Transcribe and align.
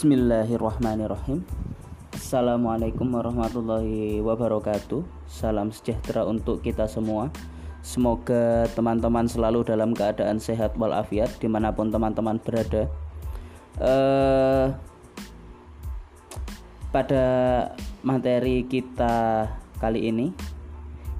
Bismillahirrahmanirrahim. 0.00 1.44
Assalamualaikum 2.16 3.04
warahmatullahi 3.04 4.24
wabarakatuh. 4.24 5.04
Salam 5.28 5.68
sejahtera 5.76 6.24
untuk 6.24 6.64
kita 6.64 6.88
semua. 6.88 7.28
Semoga 7.84 8.64
teman-teman 8.72 9.28
selalu 9.28 9.60
dalam 9.60 9.92
keadaan 9.92 10.40
sehat 10.40 10.72
walafiat 10.80 11.36
Di 11.36 11.52
mana 11.52 11.76
pun 11.76 11.92
teman-teman 11.92 12.40
berada. 12.40 12.88
Uh, 13.76 14.72
Pada 16.96 17.24
materi 18.00 18.64
kita 18.64 19.52
kali 19.84 20.08
ini 20.08 20.32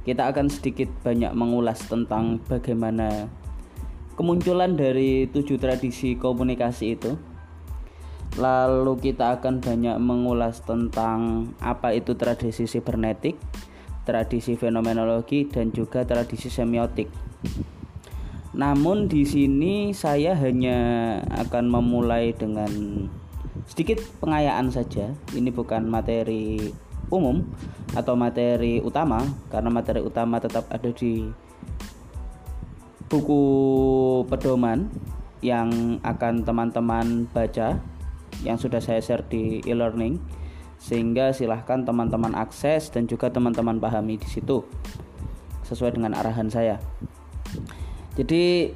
Kita 0.08 0.32
akan 0.32 0.48
sedikit 0.48 0.88
banyak 1.04 1.36
mengulas 1.36 1.84
tentang 1.84 2.40
bagaimana 2.48 3.28
Kemunculan 4.16 4.72
dari 4.72 5.28
tujuh 5.28 5.60
tradisi 5.60 6.16
komunikasi 6.16 6.96
itu 6.96 7.28
Lalu 8.38 9.10
kita 9.10 9.40
akan 9.40 9.58
banyak 9.58 9.98
mengulas 9.98 10.62
tentang 10.62 11.50
apa 11.58 11.90
itu 11.96 12.14
tradisi 12.14 12.70
sibernetik, 12.70 13.34
tradisi 14.06 14.54
fenomenologi 14.54 15.50
dan 15.50 15.74
juga 15.74 16.06
tradisi 16.06 16.46
semiotik. 16.46 17.10
Namun 18.54 19.06
di 19.06 19.22
sini 19.26 19.90
saya 19.94 20.34
hanya 20.38 20.78
akan 21.30 21.70
memulai 21.70 22.30
dengan 22.34 22.70
sedikit 23.66 24.02
pengayaan 24.22 24.70
saja. 24.70 25.10
Ini 25.34 25.50
bukan 25.50 25.86
materi 25.90 26.70
umum 27.10 27.42
atau 27.98 28.14
materi 28.14 28.78
utama 28.78 29.26
karena 29.50 29.70
materi 29.70 29.98
utama 30.02 30.38
tetap 30.38 30.70
ada 30.70 30.90
di 30.94 31.26
buku 33.10 33.42
pedoman 34.30 34.86
yang 35.42 35.98
akan 36.06 36.46
teman-teman 36.46 37.26
baca 37.34 37.82
yang 38.46 38.56
sudah 38.56 38.80
saya 38.80 39.02
share 39.02 39.26
di 39.26 39.60
e-learning 39.66 40.20
sehingga 40.80 41.36
silahkan 41.36 41.84
teman-teman 41.84 42.32
akses 42.32 42.88
dan 42.88 43.04
juga 43.04 43.28
teman-teman 43.28 43.76
pahami 43.76 44.16
di 44.16 44.28
situ 44.28 44.64
sesuai 45.68 46.00
dengan 46.00 46.16
arahan 46.16 46.48
saya. 46.48 46.80
Jadi 48.16 48.72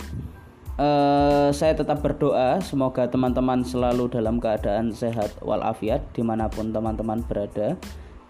eh, 0.78 1.48
saya 1.50 1.72
tetap 1.74 2.04
berdoa 2.04 2.60
semoga 2.60 3.08
teman-teman 3.08 3.64
selalu 3.64 4.12
dalam 4.12 4.36
keadaan 4.38 4.92
sehat 4.92 5.32
walafiat 5.40 6.04
di 6.12 6.22
mana 6.22 6.46
pun 6.52 6.70
teman-teman 6.70 7.24
berada 7.24 7.74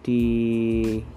di 0.05 0.21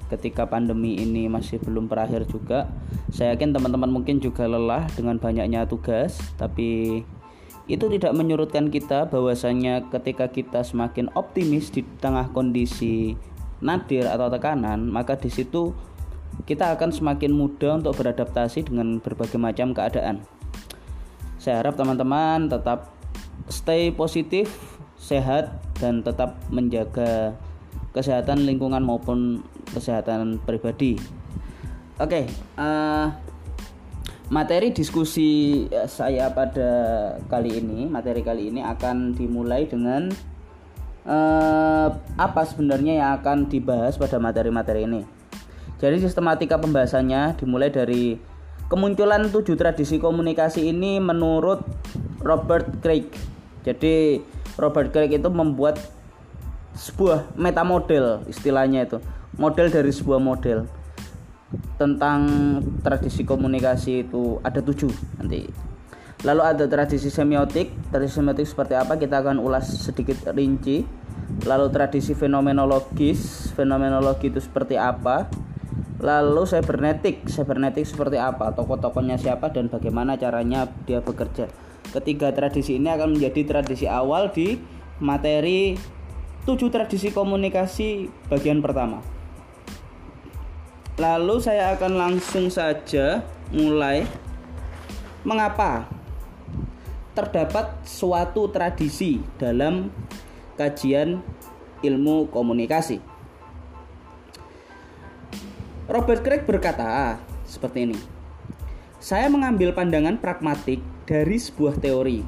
ketika 0.09 0.48
pandemi 0.48 0.97
ini 0.97 1.28
masih 1.28 1.61
belum 1.61 1.93
berakhir 1.93 2.25
juga. 2.25 2.72
Saya 3.12 3.37
yakin 3.37 3.53
teman-teman 3.53 3.93
mungkin 3.93 4.17
juga 4.19 4.48
lelah 4.48 4.89
dengan 4.97 5.20
banyaknya 5.20 5.69
tugas, 5.69 6.17
tapi 6.41 7.05
itu 7.69 7.84
tidak 7.92 8.16
menyurutkan 8.16 8.72
kita 8.72 9.05
bahwasanya 9.12 9.84
ketika 9.92 10.33
kita 10.33 10.64
semakin 10.64 11.12
optimis 11.12 11.69
di 11.69 11.84
tengah 12.00 12.33
kondisi 12.33 13.12
nadir 13.60 14.08
atau 14.08 14.33
tekanan, 14.33 14.88
maka 14.88 15.20
di 15.20 15.28
situ 15.28 15.77
kita 16.48 16.72
akan 16.72 16.88
semakin 16.88 17.28
mudah 17.36 17.77
untuk 17.77 18.00
beradaptasi 18.00 18.72
dengan 18.72 19.05
berbagai 19.05 19.36
macam 19.36 19.77
keadaan. 19.77 20.25
Saya 21.36 21.60
harap 21.60 21.77
teman-teman 21.77 22.48
tetap 22.48 22.88
stay 23.52 23.92
positif, 23.92 24.48
sehat 24.97 25.60
dan 25.77 26.00
tetap 26.00 26.41
menjaga 26.48 27.36
kesehatan 27.92 28.48
lingkungan 28.48 28.80
maupun 28.80 29.44
kesehatan 29.77 30.41
pribadi. 30.41 30.97
Oke, 31.98 32.22
okay, 32.22 32.25
uh, 32.56 32.64
eh, 32.64 33.06
materi 34.29 34.77
diskusi 34.77 35.65
eh, 35.73 35.89
saya 35.89 36.29
pada 36.33 36.71
kali 37.33 37.65
ini 37.65 37.89
materi 37.89 38.21
kali 38.21 38.53
ini 38.53 38.61
akan 38.61 39.17
dimulai 39.17 39.65
dengan 39.65 40.12
uh, 41.09 41.89
apa 42.21 42.43
sebenarnya 42.44 43.00
yang 43.00 43.11
akan 43.21 43.49
dibahas 43.49 43.97
pada 43.97 44.21
materi-materi 44.21 44.84
ini. 44.84 45.03
Jadi 45.78 46.03
sistematika 46.05 46.61
pembahasannya 46.61 47.38
dimulai 47.41 47.72
dari 47.72 48.21
kemunculan 48.69 49.33
tujuh 49.33 49.56
tradisi 49.56 49.97
komunikasi 49.97 50.69
ini 50.69 51.00
menurut 51.00 51.65
Robert 52.21 52.69
Craig. 52.84 53.09
Jadi 53.65 54.21
Robert 54.61 54.93
Craig 54.93 55.15
itu 55.15 55.31
membuat 55.33 55.81
sebuah 56.77 57.33
metamodel 57.38 58.27
istilahnya 58.28 58.84
itu. 58.84 58.99
Model 59.38 59.71
dari 59.71 59.94
sebuah 59.94 60.19
model 60.19 60.67
tentang 61.81 62.20
tradisi 62.84 63.25
komunikasi 63.25 64.09
itu 64.09 64.42
ada 64.44 64.60
tujuh 64.60 64.92
nanti. 65.20 65.48
Lalu 66.26 66.42
ada 66.42 66.64
tradisi 66.66 67.09
semiotik. 67.09 67.70
Tradisi 67.94 68.19
semiotik 68.19 68.47
seperti 68.50 68.75
apa? 68.75 68.98
Kita 68.98 69.22
akan 69.22 69.38
ulas 69.38 69.70
sedikit 69.70 70.34
rinci. 70.34 70.82
Lalu 71.47 71.70
tradisi 71.70 72.12
fenomenologis. 72.12 73.53
Fenomenologi 73.54 74.28
itu 74.28 74.42
seperti 74.42 74.75
apa? 74.75 75.31
Lalu 75.98 76.47
cybernetik 76.47 77.26
cybernetik 77.31 77.87
seperti 77.87 78.19
apa? 78.19 78.50
Tokoh-tokohnya 78.54 79.19
siapa 79.19 79.50
dan 79.54 79.70
bagaimana 79.70 80.19
caranya 80.19 80.66
dia 80.87 81.03
bekerja? 81.03 81.50
Ketiga 81.88 82.34
tradisi 82.34 82.76
ini 82.76 82.91
akan 82.91 83.16
menjadi 83.16 83.42
tradisi 83.47 83.87
awal 83.87 84.31
di 84.34 84.58
materi 84.98 85.78
tujuh 86.47 86.70
tradisi 86.72 87.14
komunikasi 87.14 88.10
bagian 88.31 88.58
pertama 88.64 89.18
Lalu 90.98 91.38
saya 91.38 91.78
akan 91.78 91.94
langsung 91.94 92.50
saja 92.50 93.22
mulai 93.54 94.03
mengapa 95.22 95.86
terdapat 97.14 97.70
suatu 97.86 98.50
tradisi 98.50 99.22
dalam 99.38 99.94
kajian 100.58 101.22
ilmu 101.87 102.26
komunikasi. 102.34 102.98
Robert 105.87 106.26
Craig 106.26 106.42
berkata 106.42 107.22
seperti 107.47 107.78
ini. 107.88 107.98
Saya 108.98 109.31
mengambil 109.31 109.70
pandangan 109.70 110.19
pragmatik 110.19 110.82
dari 111.06 111.38
sebuah 111.38 111.78
teori. 111.78 112.26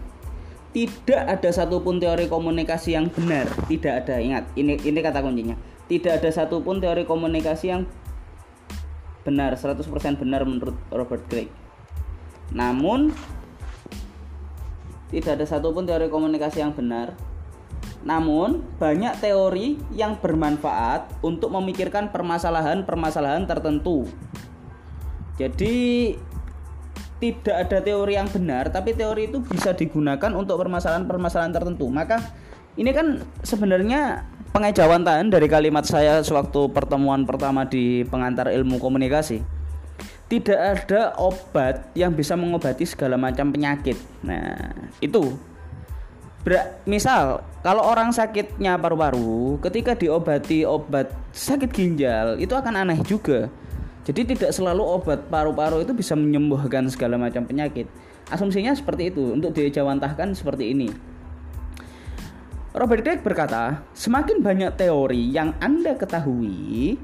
Tidak 0.71 1.27
ada 1.27 1.51
satupun 1.51 1.99
teori 1.99 2.31
komunikasi 2.31 2.95
yang 2.95 3.11
benar. 3.11 3.51
Tidak 3.67 4.07
ada. 4.07 4.23
Ingat, 4.23 4.55
ini 4.55 4.79
ini 4.87 4.99
kata 5.03 5.19
kuncinya. 5.19 5.59
Tidak 5.91 6.23
ada 6.23 6.31
satupun 6.31 6.79
teori 6.79 7.03
komunikasi 7.03 7.75
yang 7.75 7.83
benar 9.23 9.57
100% 9.57 9.85
benar 10.17 10.43
menurut 10.49 10.77
Robert 10.89 11.25
Craig. 11.29 11.53
Namun 12.51 13.13
tidak 15.11 15.43
ada 15.43 15.47
satupun 15.47 15.85
teori 15.85 16.07
komunikasi 16.07 16.63
yang 16.63 16.73
benar. 16.73 17.19
Namun 18.01 18.65
banyak 18.81 19.21
teori 19.21 19.77
yang 19.93 20.17
bermanfaat 20.17 21.21
untuk 21.21 21.53
memikirkan 21.53 22.09
permasalahan-permasalahan 22.15 23.45
tertentu. 23.45 24.09
Jadi 25.37 26.17
tidak 27.21 27.69
ada 27.69 27.79
teori 27.85 28.17
yang 28.17 28.33
benar 28.33 28.73
tapi 28.73 28.97
teori 28.97 29.29
itu 29.29 29.45
bisa 29.45 29.77
digunakan 29.77 30.33
untuk 30.33 30.57
permasalahan-permasalahan 30.57 31.53
tertentu. 31.53 31.93
Maka 31.93 32.23
ini 32.81 32.95
kan 32.97 33.21
sebenarnya 33.45 34.25
pengejauhan 34.51 35.07
tahan 35.07 35.31
dari 35.31 35.47
kalimat 35.47 35.87
saya 35.87 36.21
sewaktu 36.23 36.71
pertemuan 36.75 37.23
pertama 37.23 37.67
di 37.67 38.03
pengantar 38.07 38.51
ilmu 38.51 38.83
komunikasi 38.83 39.61
tidak 40.31 40.87
ada 40.87 41.11
obat 41.19 41.91
yang 41.99 42.15
bisa 42.15 42.39
mengobati 42.39 42.87
segala 42.87 43.19
macam 43.19 43.51
penyakit. 43.51 43.99
Nah 44.23 44.71
itu. 45.03 45.35
Ber 46.41 46.81
misal 46.89 47.45
kalau 47.61 47.85
orang 47.85 48.15
sakitnya 48.15 48.81
paru-paru 48.81 49.61
ketika 49.61 49.93
diobati 49.93 50.65
obat 50.65 51.13
sakit 51.35 51.69
ginjal 51.75 52.39
itu 52.39 52.55
akan 52.55 52.87
aneh 52.87 53.03
juga. 53.03 53.51
Jadi 54.07 54.33
tidak 54.33 54.55
selalu 54.55 54.81
obat 54.81 55.29
paru-paru 55.29 55.83
itu 55.85 55.93
bisa 55.93 56.17
menyembuhkan 56.17 56.89
segala 56.89 57.21
macam 57.21 57.45
penyakit. 57.45 57.91
Asumsinya 58.31 58.73
seperti 58.73 59.11
itu 59.11 59.35
untuk 59.35 59.53
dijawantahkan 59.53 60.33
seperti 60.39 60.73
ini 60.73 61.10
Robert 62.71 63.03
Craig 63.03 63.19
berkata, 63.27 63.83
semakin 63.99 64.47
banyak 64.47 64.79
teori 64.79 65.35
yang 65.35 65.59
Anda 65.59 65.99
ketahui, 65.99 66.95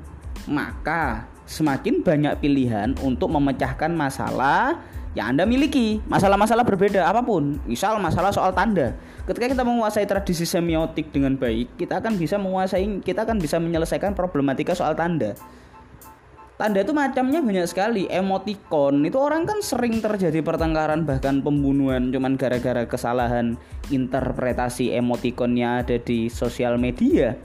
maka 0.47 1.27
semakin 1.43 2.07
banyak 2.07 2.39
pilihan 2.39 2.95
untuk 3.03 3.35
memecahkan 3.35 3.91
masalah 3.91 4.79
yang 5.19 5.35
Anda 5.35 5.43
miliki. 5.43 5.99
Masalah-masalah 6.07 6.63
berbeda 6.63 7.03
apa 7.11 7.19
pun. 7.27 7.59
Misal 7.67 7.99
masalah 7.99 8.31
soal 8.31 8.55
tanda. 8.55 8.95
Ketika 9.27 9.51
kita 9.51 9.67
menguasai 9.67 10.07
tradisi 10.07 10.47
semiotik 10.47 11.11
dengan 11.11 11.35
baik, 11.35 11.75
kita 11.75 11.99
akan 11.99 12.15
bisa 12.15 12.39
menguasai 12.39 13.03
kita 13.03 13.27
akan 13.27 13.43
bisa 13.43 13.59
menyelesaikan 13.59 14.15
problematika 14.15 14.71
soal 14.71 14.95
tanda 14.95 15.35
tanda 16.57 16.81
itu 16.81 16.93
macamnya 16.97 17.41
banyak 17.45 17.69
sekali. 17.69 18.09
Emoticon. 18.09 19.05
Itu 19.05 19.21
orang 19.21 19.45
kan 19.45 19.61
sering 19.61 20.01
terjadi 20.01 20.41
pertengkaran 20.41 21.05
bahkan 21.05 21.45
pembunuhan 21.45 22.13
cuman 22.13 22.41
gara-gara 22.41 22.89
kesalahan 22.89 23.61
interpretasi 23.93 24.97
emoticonnya 24.97 25.85
ada 25.85 25.97
di 26.01 26.33
sosial 26.33 26.81
media. 26.81 27.37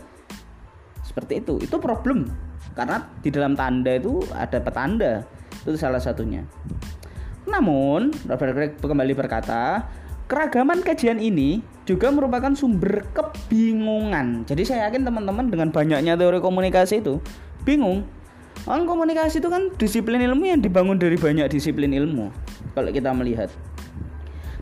Seperti 1.03 1.43
itu. 1.43 1.59
Itu 1.59 1.77
problem. 1.77 2.31
Karena 2.71 3.03
di 3.19 3.29
dalam 3.29 3.53
tanda 3.53 3.91
itu 3.91 4.23
ada 4.31 4.57
petanda. 4.63 5.27
Itu 5.63 5.75
salah 5.75 5.99
satunya. 5.99 6.47
Namun 7.45 8.15
Robert 8.25 8.53
Craig 8.55 8.73
kembali 8.79 9.13
berkata 9.17 9.83
keragaman 10.31 10.79
kajian 10.79 11.19
ini 11.19 11.59
juga 11.83 12.07
merupakan 12.07 12.55
sumber 12.55 13.03
kebingungan. 13.11 14.47
Jadi 14.47 14.63
saya 14.63 14.87
yakin 14.87 15.03
teman-teman 15.03 15.51
dengan 15.51 15.67
banyaknya 15.73 16.15
teori 16.15 16.39
komunikasi 16.39 17.03
itu 17.03 17.19
bingung. 17.67 18.07
Orang 18.69 18.85
komunikasi 18.85 19.41
itu 19.41 19.49
kan 19.49 19.73
disiplin 19.73 20.21
ilmu 20.21 20.45
yang 20.45 20.61
dibangun 20.61 21.01
dari 21.01 21.17
banyak 21.17 21.49
disiplin 21.49 21.97
ilmu. 21.97 22.29
Kalau 22.77 22.93
kita 22.93 23.09
melihat. 23.09 23.49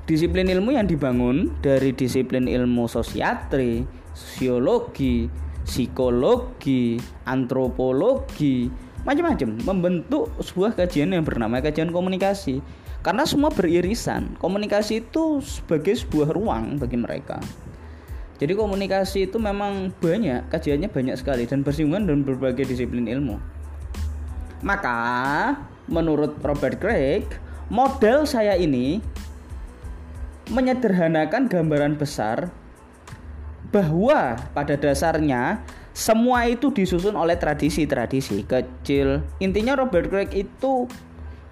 Disiplin 0.08 0.48
ilmu 0.48 0.74
yang 0.74 0.88
dibangun 0.88 1.52
dari 1.60 1.92
disiplin 1.92 2.48
ilmu 2.48 2.88
sosiatri, 2.88 3.84
sosiologi, 4.16 5.28
psikologi, 5.68 6.98
antropologi, 7.28 8.72
macam-macam 9.04 9.60
membentuk 9.68 10.32
sebuah 10.42 10.80
kajian 10.80 11.14
yang 11.14 11.28
bernama 11.28 11.60
kajian 11.60 11.92
komunikasi. 11.92 12.64
Karena 13.04 13.28
semua 13.28 13.52
beririsan 13.52 14.40
komunikasi 14.40 15.04
itu 15.04 15.44
sebagai 15.44 16.00
sebuah 16.00 16.32
ruang 16.32 16.80
bagi 16.80 16.98
mereka. 16.98 17.38
Jadi 18.40 18.56
komunikasi 18.56 19.28
itu 19.28 19.36
memang 19.38 19.92
banyak 20.00 20.48
kajiannya 20.48 20.88
banyak 20.88 21.16
sekali 21.20 21.44
dan 21.44 21.68
bersinggungan 21.68 22.08
dengan 22.08 22.24
berbagai 22.24 22.64
disiplin 22.64 23.04
ilmu 23.06 23.59
maka 24.62 24.98
menurut 25.90 26.38
Robert 26.44 26.78
Craig 26.78 27.26
model 27.70 28.26
saya 28.26 28.58
ini 28.58 29.02
menyederhanakan 30.50 31.46
gambaran 31.46 31.94
besar 31.96 32.50
bahwa 33.70 34.38
pada 34.58 34.74
dasarnya 34.74 35.62
semua 35.94 36.50
itu 36.50 36.74
disusun 36.74 37.14
oleh 37.14 37.38
tradisi-tradisi 37.38 38.42
kecil. 38.48 39.22
Intinya 39.38 39.78
Robert 39.78 40.10
Craig 40.10 40.34
itu 40.34 40.90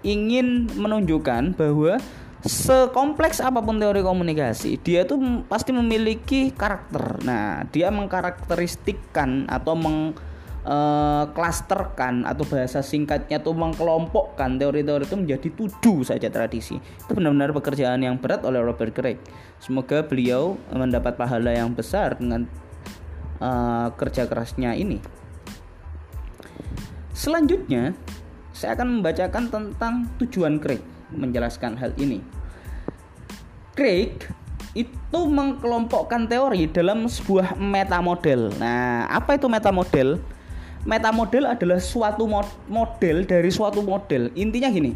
ingin 0.01 0.65
menunjukkan 0.74 1.54
bahwa 1.57 2.01
sekompleks 2.45 3.42
apa 3.44 3.59
pun 3.59 3.81
teori 3.81 4.01
komunikasi, 4.01 4.80
dia 4.81 5.04
tuh 5.04 5.44
pasti 5.50 5.74
memiliki 5.75 6.54
karakter. 6.54 7.21
Nah, 7.25 7.65
dia 7.69 7.92
mengkarakteristikkan 7.92 9.50
atau 9.51 9.74
mengklasterkan 9.75 10.26
eh, 10.67 12.23
atau 12.27 12.43
bahasa 12.43 12.83
singkatnya 12.83 13.39
tuh 13.39 13.55
mengkelompokkan 13.55 14.59
teori-teori 14.59 15.07
itu 15.07 15.15
menjadi 15.15 15.49
tujuh 15.55 16.03
saja 16.03 16.27
tradisi. 16.27 16.75
Itu 16.77 17.15
benar-benar 17.15 17.55
pekerjaan 17.55 18.03
yang 18.03 18.19
berat 18.19 18.43
oleh 18.43 18.59
Robert 18.59 18.91
Craig. 18.91 19.17
Semoga 19.63 20.03
beliau 20.03 20.59
mendapat 20.69 21.15
pahala 21.15 21.55
yang 21.55 21.71
besar 21.71 22.19
dengan 22.19 22.45
uh, 23.39 23.89
kerja 23.95 24.27
kerasnya 24.27 24.75
ini. 24.75 24.99
Selanjutnya, 27.17 27.97
saya 28.53 28.77
akan 28.77 29.01
membacakan 29.01 29.49
tentang 29.49 30.05
tujuan 30.21 30.61
Craig 30.61 30.83
menjelaskan 31.09 31.79
hal 31.79 31.95
ini. 31.97 32.21
Craig 33.73 34.21
itu 34.77 35.19
mengkelompokkan 35.25 36.29
teori 36.29 36.69
dalam 36.69 37.09
sebuah 37.09 37.57
metamodel. 37.57 38.53
Nah, 38.61 39.09
apa 39.09 39.37
itu 39.37 39.49
metamodel? 39.49 40.21
Metamodel 40.87 41.43
adalah 41.43 41.83
suatu 41.83 42.23
model 42.71 43.27
dari 43.27 43.51
suatu 43.51 43.83
model. 43.83 44.31
Intinya 44.39 44.71
gini. 44.71 44.95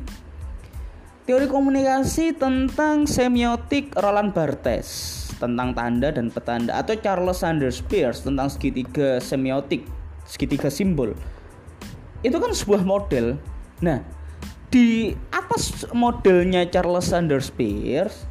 Teori 1.27 1.51
komunikasi 1.51 2.31
tentang 2.39 3.03
semiotik 3.03 3.91
Roland 3.99 4.31
Barthes 4.31 5.19
tentang 5.35 5.75
tanda 5.75 6.15
dan 6.15 6.31
petanda 6.31 6.79
atau 6.79 6.95
Charles 6.95 7.43
Sanders 7.43 7.83
Peirce 7.83 8.23
tentang 8.23 8.47
segitiga 8.47 9.19
semiotik, 9.19 9.83
segitiga 10.23 10.71
simbol. 10.71 11.11
Itu 12.23 12.39
kan 12.39 12.55
sebuah 12.55 12.88
model. 12.88 13.35
Nah, 13.83 13.99
di 14.71 15.11
atas 15.35 15.83
modelnya 15.91 16.71
Charles 16.71 17.11
Sanders 17.11 17.51
Peirce, 17.51 18.23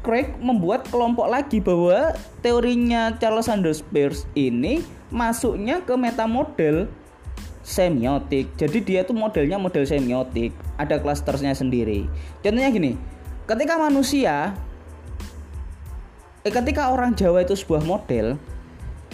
Craig 0.00 0.32
membuat 0.40 0.88
kelompok 0.88 1.28
lagi 1.28 1.60
bahwa 1.60 2.16
teorinya 2.40 3.14
Charles 3.20 3.52
Sanders 3.52 3.84
Peirce 3.84 4.24
ini 4.32 4.80
masuknya 5.12 5.84
ke 5.84 5.92
meta 5.94 6.24
model 6.24 6.88
semiotik. 7.62 8.52
Jadi 8.58 8.78
dia 8.82 9.00
tuh 9.06 9.14
modelnya 9.14 9.56
model 9.56 9.86
semiotik, 9.86 10.50
ada 10.76 10.98
klasternya 10.98 11.54
sendiri. 11.54 12.10
Contohnya 12.42 12.70
gini, 12.70 12.98
ketika 13.46 13.78
manusia 13.78 14.54
eh, 16.42 16.52
ketika 16.52 16.90
orang 16.90 17.14
Jawa 17.14 17.46
itu 17.46 17.54
sebuah 17.54 17.86
model 17.86 18.36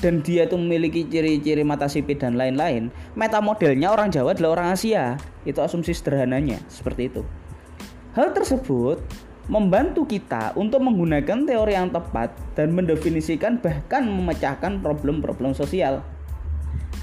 dan 0.00 0.24
dia 0.24 0.48
itu 0.48 0.56
memiliki 0.56 1.04
ciri-ciri 1.04 1.62
mata 1.62 1.86
sipit 1.86 2.24
dan 2.24 2.40
lain-lain, 2.40 2.88
meta 3.12 3.38
modelnya 3.44 3.92
orang 3.92 4.08
Jawa 4.08 4.32
adalah 4.32 4.58
orang 4.58 4.68
Asia. 4.74 5.20
Itu 5.44 5.60
asumsi 5.60 5.92
sederhananya, 5.92 6.60
seperti 6.72 7.12
itu. 7.12 7.22
Hal 8.16 8.32
tersebut 8.34 8.98
membantu 9.48 10.04
kita 10.04 10.52
untuk 10.60 10.84
menggunakan 10.84 11.48
teori 11.48 11.72
yang 11.72 11.88
tepat 11.88 12.36
dan 12.52 12.76
mendefinisikan 12.76 13.56
bahkan 13.58 14.04
memecahkan 14.04 14.84
problem-problem 14.84 15.56
sosial. 15.56 16.04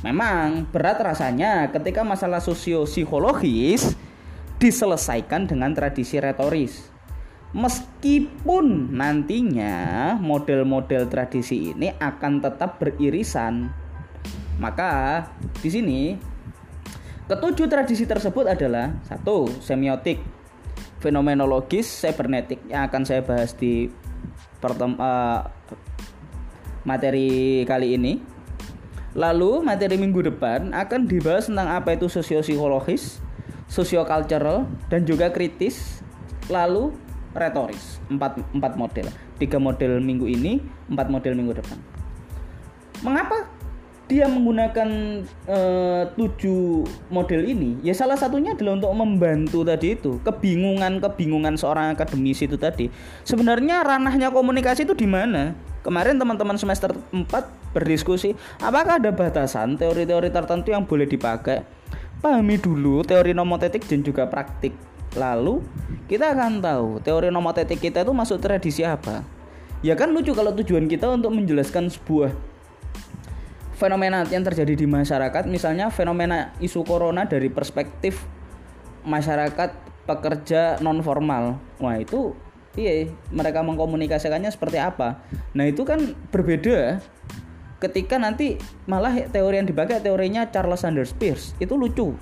Memang 0.06 0.69
berat 0.69 1.02
rasanya 1.02 1.74
ketika 1.74 2.06
masalah 2.06 2.38
sosio-psikologis 2.38 3.98
diselesaikan 4.62 5.50
dengan 5.50 5.74
tradisi 5.74 6.22
retoris 6.22 6.96
meskipun 7.56 8.92
nantinya 8.92 10.13
model-model 10.19 11.07
tradisi 11.07 11.72
ini 11.72 11.96
akan 11.96 12.44
tetap 12.44 12.84
beririsan. 12.84 13.72
Maka 14.60 15.24
di 15.63 15.69
sini 15.72 16.02
ketujuh 17.31 17.72
tradisi 17.72 18.04
tersebut 18.04 18.52
adalah 18.52 18.92
satu 19.07 19.48
semiotik, 19.63 20.19
fenomenologis, 21.00 21.88
cybernetik 21.88 22.60
yang 22.68 22.92
akan 22.92 23.07
saya 23.07 23.24
bahas 23.24 23.56
di 23.56 23.88
pertem 24.60 25.00
uh, 25.00 25.48
materi 26.84 27.63
kali 27.63 27.96
ini. 27.96 28.35
Lalu 29.16 29.64
materi 29.64 29.96
minggu 29.96 30.28
depan 30.28 30.76
akan 30.76 31.08
dibahas 31.08 31.48
tentang 31.48 31.72
apa 31.72 31.96
itu 31.96 32.12
sosio-psikologis, 32.12 33.24
sosiocultural 33.72 34.68
dan 34.92 35.08
juga 35.08 35.32
kritis. 35.32 36.04
Lalu 36.52 36.92
retoris. 37.32 38.04
Empat, 38.12 38.38
empat 38.52 38.76
model. 38.76 39.08
Tiga 39.40 39.58
model 39.60 40.04
minggu 40.04 40.28
ini 40.28 40.60
empat 40.92 41.08
model 41.08 41.34
minggu 41.36 41.56
depan. 41.56 41.80
Mengapa 43.04 43.48
dia 44.06 44.30
menggunakan 44.30 44.90
uh, 45.50 46.04
tujuh 46.14 46.86
model 47.08 47.42
ini? 47.48 47.82
Ya 47.82 47.96
salah 47.98 48.20
satunya 48.20 48.54
adalah 48.54 48.78
untuk 48.78 48.94
membantu 48.94 49.66
tadi 49.66 49.98
itu 49.98 50.22
kebingungan 50.22 51.02
kebingungan 51.02 51.58
seorang 51.58 51.96
akademisi 51.96 52.45
itu 52.45 52.60
tadi. 52.60 52.92
Sebenarnya 53.26 53.81
ranahnya 53.81 54.30
komunikasi 54.30 54.86
itu 54.86 54.94
di 54.94 55.10
mana? 55.10 55.57
Kemarin 55.81 56.22
teman-teman 56.22 56.60
semester 56.60 56.94
4 57.16 57.65
berdiskusi 57.76 58.32
apakah 58.64 59.04
ada 59.04 59.12
batasan 59.12 59.76
teori-teori 59.76 60.32
tertentu 60.32 60.72
yang 60.72 60.88
boleh 60.88 61.04
dipakai 61.04 61.68
pahami 62.24 62.56
dulu 62.56 63.04
teori 63.04 63.36
nomotetik 63.36 63.84
dan 63.84 64.00
juga 64.00 64.32
praktik 64.32 64.96
Lalu 65.16 65.64
kita 66.12 66.36
akan 66.36 66.60
tahu 66.60 66.88
teori 67.02 67.32
nomotetik 67.32 67.80
kita 67.80 68.04
itu 68.04 68.12
masuk 68.12 68.38
tradisi 68.44 68.84
apa. 68.84 69.24
Ya 69.82 69.96
kan 69.96 70.12
lucu 70.12 70.36
kalau 70.36 70.52
tujuan 70.52 70.92
kita 70.92 71.08
untuk 71.08 71.32
menjelaskan 71.32 71.88
sebuah 71.88 72.36
fenomena 73.76 74.28
yang 74.28 74.44
terjadi 74.44 74.76
di 74.76 74.88
masyarakat, 74.88 75.48
misalnya 75.48 75.92
fenomena 75.92 76.56
isu 76.60 76.84
corona 76.84 77.28
dari 77.28 77.52
perspektif 77.52 78.24
masyarakat 79.08 79.72
pekerja 80.04 80.80
non 80.84 81.00
formal. 81.00 81.60
Wah, 81.80 81.96
itu 82.00 82.36
iya 82.76 83.08
mereka 83.32 83.64
mengkomunikasikannya 83.64 84.52
seperti 84.52 84.80
apa. 84.80 85.24
Nah, 85.56 85.68
itu 85.68 85.88
kan 85.88 86.16
berbeda 86.32 87.00
ketika 87.80 88.16
nanti 88.16 88.56
malah 88.88 89.28
teori 89.28 89.60
yang 89.60 89.68
dipakai 89.68 90.00
teorinya 90.00 90.48
Charles 90.48 90.82
Sanders 90.84 91.12
Peirce 91.12 91.54
itu 91.60 91.76
lucu. 91.76 92.16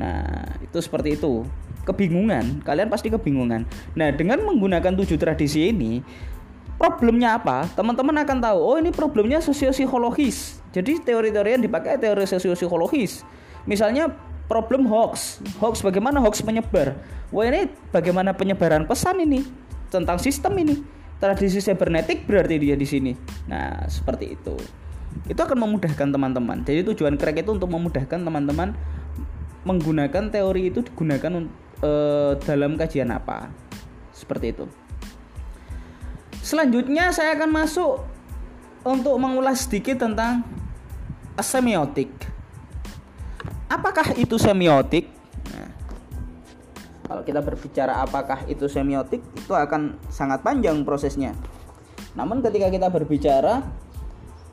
Nah, 0.00 0.58
itu 0.64 0.78
seperti 0.80 1.20
itu. 1.20 1.44
Kebingungan. 1.84 2.64
Kalian 2.64 2.88
pasti 2.88 3.12
kebingungan. 3.12 3.68
Nah 3.92 4.08
dengan 4.08 4.40
menggunakan 4.40 4.96
tujuh 4.96 5.20
tradisi 5.20 5.68
ini 5.68 6.00
problemnya 6.80 7.36
apa? 7.36 7.68
Teman-teman 7.76 8.24
akan 8.24 8.38
tahu 8.40 8.58
oh 8.58 8.76
ini 8.80 8.88
problemnya 8.88 9.44
sosiopsikologis. 9.44 10.64
Jadi 10.72 11.04
teori-teori 11.04 11.60
yang 11.60 11.62
dipakai 11.68 12.00
teori 12.00 12.24
sosiopsikologis. 12.24 13.20
Misalnya 13.68 14.08
problem 14.48 14.88
hoax. 14.88 15.44
Hoax 15.60 15.84
bagaimana 15.84 16.24
hoax 16.24 16.40
menyebar? 16.40 16.96
Wah 17.28 17.44
ini 17.52 17.68
bagaimana 17.92 18.32
penyebaran 18.32 18.88
pesan 18.88 19.20
ini? 19.20 19.44
Tentang 19.92 20.16
sistem 20.16 20.56
ini. 20.56 20.80
Tradisi 21.20 21.60
cybernetik 21.60 22.24
berarti 22.24 22.56
dia 22.56 22.80
di 22.80 22.88
sini. 22.88 23.12
Nah 23.44 23.84
seperti 23.92 24.40
itu 24.40 24.56
itu 25.30 25.40
akan 25.40 25.56
memudahkan 25.56 26.10
teman-teman 26.10 26.62
jadi 26.66 26.84
tujuan 26.92 27.16
Craig 27.16 27.40
itu 27.40 27.50
untuk 27.54 27.70
memudahkan 27.70 28.20
teman-teman 28.20 28.76
menggunakan 29.64 30.28
teori 30.28 30.68
itu 30.70 30.84
digunakan 30.84 31.48
eh, 31.80 32.32
dalam 32.44 32.76
kajian 32.76 33.10
apa. 33.10 33.50
Seperti 34.14 34.46
itu. 34.54 34.64
Selanjutnya 36.44 37.10
saya 37.10 37.34
akan 37.34 37.50
masuk 37.50 38.04
untuk 38.84 39.16
mengulas 39.16 39.64
sedikit 39.64 40.04
tentang 40.04 40.44
semiotik. 41.40 42.12
Apakah 43.72 44.12
itu 44.14 44.36
semiotik? 44.36 45.08
Nah, 45.50 45.72
Kalau 47.08 47.22
kita 47.24 47.40
berbicara 47.40 48.04
apakah 48.04 48.44
itu 48.46 48.68
semiotik, 48.68 49.24
itu 49.34 49.52
akan 49.56 49.96
sangat 50.12 50.44
panjang 50.44 50.84
prosesnya. 50.84 51.32
Namun 52.12 52.44
ketika 52.44 52.68
kita 52.68 52.92
berbicara 52.92 53.64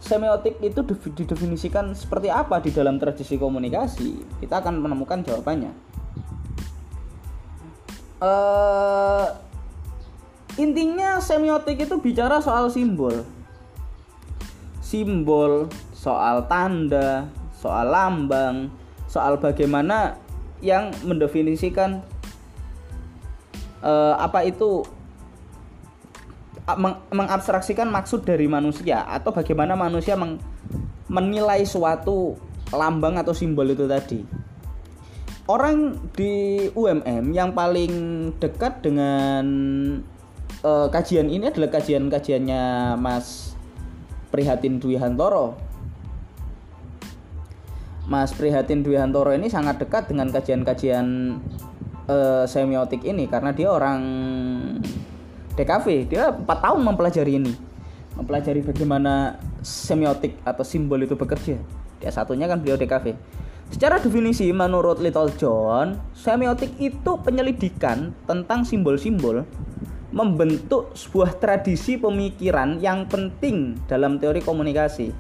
semiotik 0.02 0.58
itu 0.66 0.82
didefinisikan 1.14 1.94
seperti 1.94 2.34
apa 2.34 2.58
di 2.58 2.74
dalam 2.74 2.98
tradisi 2.98 3.38
komunikasi, 3.38 4.42
kita 4.42 4.60
akan 4.60 4.82
menemukan 4.82 5.22
jawabannya. 5.22 5.72
Uh, 8.22 9.26
intinya 10.60 11.18
semiotik 11.22 11.90
itu 11.90 11.96
bicara 11.98 12.38
soal 12.38 12.70
simbol 12.70 13.26
simbol 14.92 15.72
soal 15.96 16.44
tanda 16.52 17.32
soal 17.56 17.88
lambang 17.88 18.68
soal 19.08 19.40
bagaimana 19.40 20.20
yang 20.60 20.92
mendefinisikan 21.08 22.04
uh, 23.80 24.20
apa 24.20 24.44
itu 24.44 24.84
meng 26.78 26.96
mengabstraksikan 27.12 27.88
maksud 27.90 28.24
dari 28.28 28.46
manusia 28.46 29.04
atau 29.08 29.32
bagaimana 29.32 29.74
manusia 29.74 30.16
meng 30.16 30.38
menilai 31.12 31.64
suatu 31.68 32.36
lambang 32.72 33.20
atau 33.20 33.36
simbol 33.36 33.68
itu 33.68 33.88
tadi. 33.88 34.24
Orang 35.50 36.08
di 36.16 36.68
UMM 36.72 37.36
yang 37.36 37.52
paling 37.52 37.92
dekat 38.40 38.80
dengan 38.86 39.46
uh, 40.64 40.88
kajian 40.88 41.28
ini 41.28 41.52
adalah 41.52 41.74
kajian-kajiannya 41.76 42.96
Mas 42.96 43.58
Prihatin 44.32 44.80
Dwi 44.80 44.96
Hantoro. 44.96 45.60
Mas 48.08 48.32
Prihatin 48.32 48.86
Dwi 48.86 48.96
Hantoro 48.96 49.36
ini 49.36 49.52
sangat 49.52 49.84
dekat 49.84 50.08
dengan 50.08 50.32
kajian-kajian 50.32 51.08
uh, 52.08 52.44
semiotik 52.48 53.04
ini 53.04 53.28
karena 53.28 53.52
dia 53.52 53.68
orang 53.68 54.02
DKV 55.62 55.88
dia 56.10 56.34
4 56.34 56.42
tahun 56.42 56.82
mempelajari 56.82 57.38
ini. 57.38 57.54
Mempelajari 58.18 58.66
bagaimana 58.66 59.38
semiotik 59.62 60.42
atau 60.42 60.66
simbol 60.66 61.00
itu 61.06 61.14
bekerja. 61.14 61.62
Dia 62.02 62.12
satunya 62.12 62.50
kan 62.50 62.58
beliau 62.58 62.82
DKV 62.82 63.14
secara 63.72 63.98
definisi 64.04 64.52
menurut 64.52 65.00
Little 65.00 65.32
John 65.40 65.96
semiotik 66.12 66.76
itu 66.78 67.12
penyelidikan 67.24 68.12
tentang 68.28 68.68
simbol-simbol 68.68 69.48
membentuk 70.12 70.92
sebuah 70.92 71.40
tradisi 71.40 71.96
pemikiran 71.96 72.84
yang 72.84 73.08
penting 73.08 73.80
dalam 73.88 74.20
teori 74.20 74.44
komunikasi. 74.44 75.16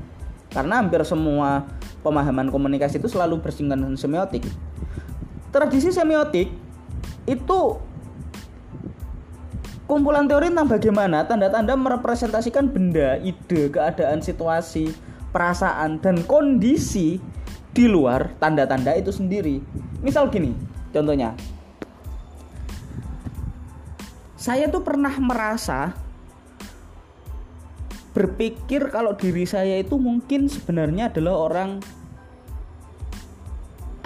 Karena 0.51 0.83
hampir 0.83 0.99
semua 1.07 1.63
pemahaman 2.03 2.51
komunikasi 2.51 2.99
itu 2.99 3.07
selalu 3.07 3.39
bersinggungan 3.39 3.87
dengan 3.87 3.95
semiotik. 3.95 4.43
Tradisi 5.55 5.95
semiotik 5.95 6.51
itu 7.23 7.59
kumpulan 9.91 10.23
teori 10.23 10.47
tentang 10.47 10.71
bagaimana 10.71 11.27
tanda-tanda 11.27 11.75
merepresentasikan 11.75 12.71
benda, 12.71 13.19
ide, 13.19 13.67
keadaan, 13.67 14.23
situasi, 14.23 14.95
perasaan, 15.35 15.99
dan 15.99 16.23
kondisi 16.23 17.19
di 17.75 17.85
luar 17.91 18.31
tanda-tanda 18.39 18.95
itu 18.95 19.11
sendiri. 19.11 19.59
Misal 19.99 20.31
gini, 20.31 20.55
contohnya. 20.95 21.35
Saya 24.39 24.71
tuh 24.71 24.79
pernah 24.79 25.11
merasa 25.19 25.91
berpikir 28.15 28.95
kalau 28.95 29.11
diri 29.19 29.43
saya 29.43 29.75
itu 29.75 29.99
mungkin 29.99 30.47
sebenarnya 30.47 31.11
adalah 31.11 31.35
orang 31.51 31.83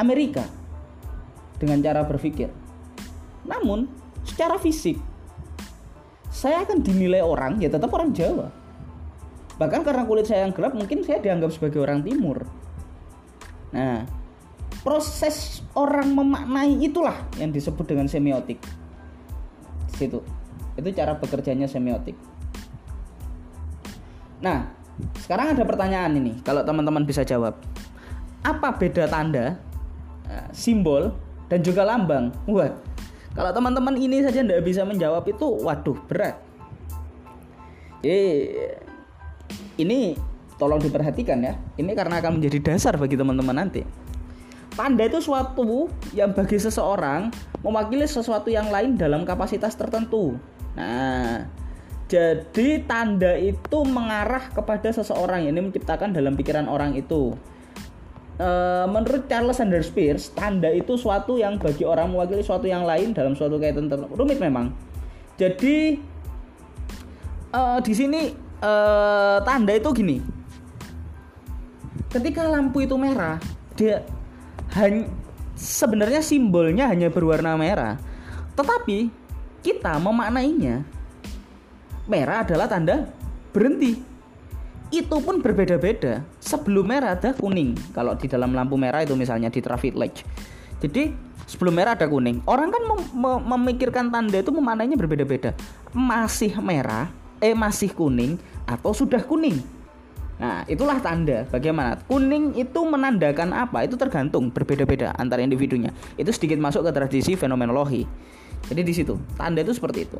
Amerika 0.02 0.50
dengan 1.62 1.78
cara 1.86 2.02
berpikir. 2.10 2.50
Namun, 3.46 3.86
secara 4.26 4.58
fisik 4.58 4.98
saya 6.36 6.68
akan 6.68 6.84
dinilai 6.84 7.24
orang 7.24 7.64
ya 7.64 7.72
tetap 7.72 7.88
orang 7.96 8.12
Jawa. 8.12 8.52
Bahkan 9.56 9.88
karena 9.88 10.04
kulit 10.04 10.28
saya 10.28 10.44
yang 10.44 10.52
gelap 10.52 10.76
mungkin 10.76 11.00
saya 11.08 11.24
dianggap 11.24 11.56
sebagai 11.56 11.80
orang 11.80 12.04
timur. 12.04 12.44
Nah 13.72 14.04
proses 14.84 15.64
orang 15.80 16.12
memaknai 16.12 16.76
itulah 16.84 17.16
yang 17.40 17.56
disebut 17.56 17.88
dengan 17.88 18.12
semiotik. 18.12 18.60
Situ. 19.96 20.20
Itu 20.76 20.90
cara 20.92 21.16
bekerjanya 21.16 21.72
semiotik. 21.72 22.20
Nah 24.44 24.76
sekarang 25.24 25.56
ada 25.56 25.64
pertanyaan 25.64 26.20
ini 26.20 26.44
kalau 26.44 26.68
teman-teman 26.68 27.08
bisa 27.08 27.24
jawab. 27.24 27.56
Apa 28.44 28.76
beda 28.76 29.08
tanda 29.08 29.56
eh, 30.28 30.48
simbol 30.52 31.16
dan 31.48 31.64
juga 31.64 31.88
lambang? 31.88 32.36
Wah 32.44 32.76
kalau 33.36 33.52
teman-teman 33.52 34.00
ini 34.00 34.24
saja 34.24 34.40
tidak 34.40 34.64
bisa 34.64 34.88
menjawab 34.88 35.28
itu, 35.28 35.44
waduh 35.44 36.00
berat. 36.08 36.40
Eh, 38.00 38.80
ini 39.76 40.16
tolong 40.56 40.80
diperhatikan 40.80 41.44
ya. 41.44 41.60
Ini 41.76 41.92
karena 41.92 42.24
akan 42.24 42.40
menjadi 42.40 42.72
dasar 42.72 42.96
bagi 42.96 43.20
teman-teman 43.20 43.60
nanti. 43.60 43.84
Tanda 44.76 45.04
itu 45.08 45.20
suatu 45.20 45.92
yang 46.16 46.32
bagi 46.32 46.60
seseorang 46.60 47.32
mewakili 47.60 48.08
sesuatu 48.08 48.48
yang 48.48 48.72
lain 48.72 48.96
dalam 48.96 49.28
kapasitas 49.28 49.76
tertentu. 49.76 50.36
Nah, 50.76 51.48
jadi 52.12 52.84
tanda 52.84 53.36
itu 53.40 53.84
mengarah 53.88 54.52
kepada 54.52 54.92
seseorang 54.92 55.48
ini 55.48 55.60
menciptakan 55.60 56.12
dalam 56.12 56.40
pikiran 56.40 56.68
orang 56.68 56.96
itu. 56.96 57.36
Uh, 58.36 58.84
menurut 58.92 59.32
Charles 59.32 59.56
Sanders 59.56 59.88
Peirce, 59.88 60.28
tanda 60.36 60.68
itu 60.68 61.00
suatu 61.00 61.40
yang 61.40 61.56
bagi 61.56 61.88
orang 61.88 62.12
mewakili 62.12 62.44
suatu 62.44 62.68
yang 62.68 62.84
lain 62.84 63.16
dalam 63.16 63.32
suatu 63.32 63.56
kaitan 63.56 63.88
tertentu. 63.88 64.12
Rumit 64.12 64.44
memang. 64.44 64.76
Jadi 65.40 65.96
uh, 67.56 67.80
di 67.80 67.94
sini 67.96 68.36
uh, 68.60 69.40
tanda 69.40 69.72
itu 69.72 69.88
gini. 69.96 70.20
Ketika 72.12 72.48
lampu 72.48 72.84
itu 72.84 72.96
merah, 73.00 73.40
dia 73.76 74.04
hanya 74.76 75.08
sebenarnya 75.56 76.20
simbolnya 76.20 76.92
hanya 76.92 77.08
berwarna 77.08 77.56
merah. 77.56 77.96
Tetapi 78.56 79.12
kita 79.64 79.96
memaknainya 80.00 80.84
merah 82.08 82.44
adalah 82.44 82.68
tanda 82.68 83.08
berhenti 83.56 84.15
itu 84.94 85.16
pun 85.22 85.42
berbeda-beda. 85.42 86.22
Sebelum 86.42 86.86
merah 86.86 87.18
ada 87.18 87.34
kuning. 87.34 87.74
Kalau 87.94 88.14
di 88.14 88.30
dalam 88.30 88.54
lampu 88.54 88.78
merah 88.78 89.02
itu 89.02 89.18
misalnya 89.18 89.50
di 89.50 89.62
traffic 89.62 89.98
light. 89.98 90.22
Jadi 90.82 91.14
sebelum 91.50 91.74
merah 91.74 91.98
ada 91.98 92.06
kuning. 92.06 92.44
Orang 92.46 92.70
kan 92.70 92.84
mem 92.86 93.00
mem 93.14 93.38
memikirkan 93.56 94.10
tanda 94.14 94.38
itu 94.38 94.52
memanainya 94.54 94.98
berbeda-beda. 95.00 95.56
Masih 95.96 96.54
merah, 96.62 97.10
eh 97.42 97.56
masih 97.56 97.94
kuning 97.94 98.38
atau 98.68 98.92
sudah 98.92 99.22
kuning. 99.24 99.62
Nah, 100.36 100.68
itulah 100.68 101.00
tanda. 101.00 101.48
Bagaimana? 101.48 101.96
Kuning 102.12 102.60
itu 102.60 102.80
menandakan 102.84 103.56
apa? 103.56 103.88
Itu 103.88 103.96
tergantung 103.96 104.52
berbeda-beda 104.52 105.16
antara 105.16 105.40
individunya. 105.40 105.96
Itu 106.20 106.36
sedikit 106.36 106.60
masuk 106.60 106.84
ke 106.84 106.92
tradisi 106.92 107.40
fenomenologi. 107.40 108.04
Jadi 108.68 108.82
di 108.84 108.94
situ, 108.94 109.16
tanda 109.40 109.64
itu 109.64 109.72
seperti 109.72 110.04
itu. 110.04 110.20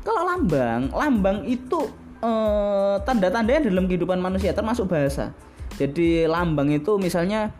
Kalau 0.00 0.24
lambang, 0.24 0.88
lambang 0.96 1.44
itu 1.44 1.92
eh, 2.20 2.96
tanda-tandanya 3.02 3.68
dalam 3.68 3.88
kehidupan 3.88 4.20
manusia 4.20 4.52
termasuk 4.52 4.88
bahasa. 4.88 5.32
Jadi 5.80 6.28
lambang 6.28 6.68
itu 6.72 7.00
misalnya 7.00 7.54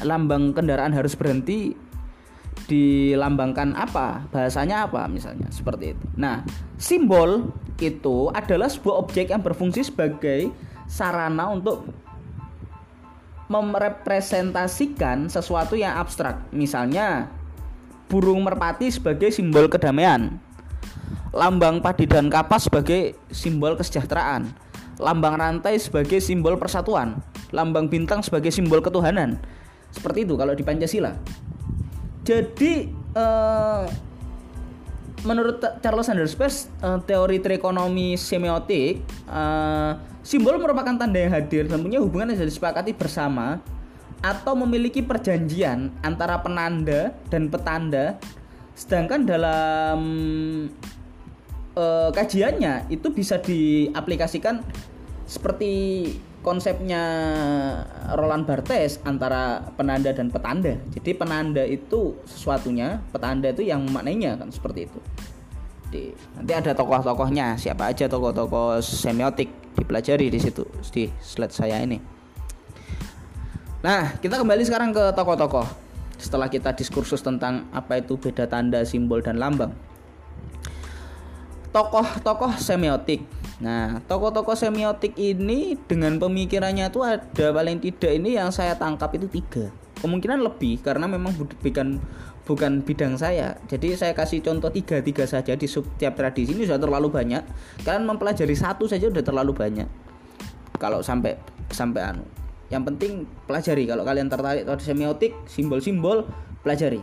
lambang 0.00 0.56
kendaraan 0.56 0.96
harus 0.96 1.12
berhenti 1.14 1.76
dilambangkan 2.64 3.76
apa? 3.76 4.24
Bahasanya 4.32 4.88
apa 4.88 5.04
misalnya? 5.10 5.52
Seperti 5.52 5.92
itu. 5.92 6.06
Nah 6.16 6.40
simbol 6.80 7.52
itu 7.82 8.30
adalah 8.32 8.70
sebuah 8.70 9.04
objek 9.04 9.34
yang 9.34 9.42
berfungsi 9.44 9.84
sebagai 9.84 10.48
sarana 10.88 11.50
untuk 11.52 11.90
merepresentasikan 13.52 15.28
sesuatu 15.28 15.76
yang 15.76 16.00
abstrak. 16.00 16.48
Misalnya 16.50 17.28
burung 18.08 18.46
merpati 18.46 18.88
sebagai 18.88 19.28
simbol 19.28 19.68
kedamaian 19.68 20.40
lambang 21.34 21.82
padi 21.82 22.06
dan 22.06 22.30
kapas 22.30 22.70
sebagai 22.70 23.18
simbol 23.34 23.74
kesejahteraan, 23.74 24.54
lambang 25.02 25.34
rantai 25.34 25.82
sebagai 25.82 26.22
simbol 26.22 26.54
persatuan, 26.54 27.18
lambang 27.50 27.90
bintang 27.90 28.22
sebagai 28.22 28.54
simbol 28.54 28.78
ketuhanan. 28.78 29.42
Seperti 29.90 30.22
itu 30.22 30.38
kalau 30.38 30.54
di 30.54 30.62
Pancasila. 30.62 31.10
Jadi 32.22 32.88
uh, 33.18 33.84
menurut 35.26 35.58
Charles 35.82 36.06
Sanders 36.06 36.38
Peirce 36.38 36.70
uh, 36.80 37.02
teori 37.02 37.42
trikonomi 37.42 38.14
semiotik 38.14 39.02
uh, 39.28 39.98
simbol 40.24 40.56
merupakan 40.56 40.94
tanda 40.96 41.18
yang 41.18 41.34
hadir 41.34 41.68
dan 41.68 41.82
punya 41.84 42.00
hubungan 42.00 42.32
yang 42.32 42.46
disepakati 42.46 42.96
bersama 42.96 43.60
atau 44.24 44.56
memiliki 44.56 45.04
perjanjian 45.04 45.92
antara 46.00 46.40
penanda 46.40 47.12
dan 47.28 47.52
petanda 47.52 48.16
sedangkan 48.72 49.20
dalam 49.28 50.00
uh, 51.74 52.10
kajiannya 52.10 52.90
itu 52.90 53.10
bisa 53.10 53.38
diaplikasikan 53.38 54.62
seperti 55.24 55.72
konsepnya 56.44 57.02
Roland 58.12 58.44
Barthes 58.44 59.00
antara 59.08 59.64
penanda 59.74 60.12
dan 60.12 60.28
petanda. 60.28 60.76
Jadi 60.92 61.10
penanda 61.16 61.64
itu 61.64 62.20
sesuatunya, 62.28 63.00
petanda 63.08 63.48
itu 63.48 63.64
yang 63.64 63.80
maknanya 63.88 64.36
kan 64.36 64.52
seperti 64.52 64.84
itu. 64.86 65.00
Jadi, 65.88 66.10
nanti 66.36 66.52
ada 66.52 66.72
tokoh-tokohnya, 66.76 67.56
siapa 67.56 67.88
aja 67.88 68.10
tokoh-tokoh 68.10 68.82
semiotik 68.84 69.48
dipelajari 69.78 70.28
di 70.28 70.38
situ 70.42 70.66
di 70.92 71.08
slide 71.22 71.54
saya 71.54 71.80
ini. 71.80 71.98
Nah, 73.80 74.16
kita 74.20 74.40
kembali 74.40 74.64
sekarang 74.64 74.92
ke 74.92 75.12
tokoh-tokoh. 75.16 75.64
Setelah 76.20 76.48
kita 76.48 76.72
diskursus 76.76 77.20
tentang 77.20 77.68
apa 77.72 78.00
itu 78.00 78.16
beda 78.16 78.48
tanda, 78.48 78.84
simbol 78.84 79.20
dan 79.20 79.36
lambang. 79.40 79.72
Tokoh-tokoh 81.74 82.54
semiotik 82.54 83.26
Nah, 83.62 84.02
tokoh-tokoh 84.10 84.58
semiotik 84.58 85.14
ini 85.14 85.78
dengan 85.86 86.18
pemikirannya 86.18 86.90
itu 86.90 87.06
ada 87.06 87.54
paling 87.54 87.78
tidak 87.78 88.12
ini 88.18 88.34
yang 88.34 88.50
saya 88.50 88.74
tangkap 88.74 89.14
itu 89.14 89.30
tiga. 89.30 89.70
Kemungkinan 90.02 90.42
lebih 90.42 90.82
karena 90.82 91.06
memang 91.06 91.30
bukan 91.38 92.02
bukan 92.44 92.72
bidang 92.82 93.14
saya. 93.14 93.54
Jadi 93.70 93.94
saya 93.94 94.10
kasih 94.12 94.42
contoh 94.42 94.74
tiga 94.74 94.98
tiga 95.00 95.22
saja 95.24 95.54
di 95.54 95.70
setiap 95.70 96.18
tradisi 96.18 96.50
ini 96.50 96.66
sudah 96.66 96.82
terlalu 96.82 97.14
banyak. 97.14 97.40
Kalian 97.86 98.04
mempelajari 98.04 98.58
satu 98.58 98.90
saja 98.90 99.06
sudah 99.06 99.22
terlalu 99.22 99.54
banyak. 99.54 99.86
Kalau 100.76 100.98
sampai 101.00 101.38
sampai 101.70 102.02
anu. 102.02 102.26
Yang 102.68 102.82
penting 102.90 103.12
pelajari. 103.46 103.86
Kalau 103.86 104.02
kalian 104.02 104.26
tertarik 104.26 104.66
pada 104.66 104.82
semiotik, 104.82 105.32
simbol-simbol, 105.46 106.26
pelajari. 106.66 106.98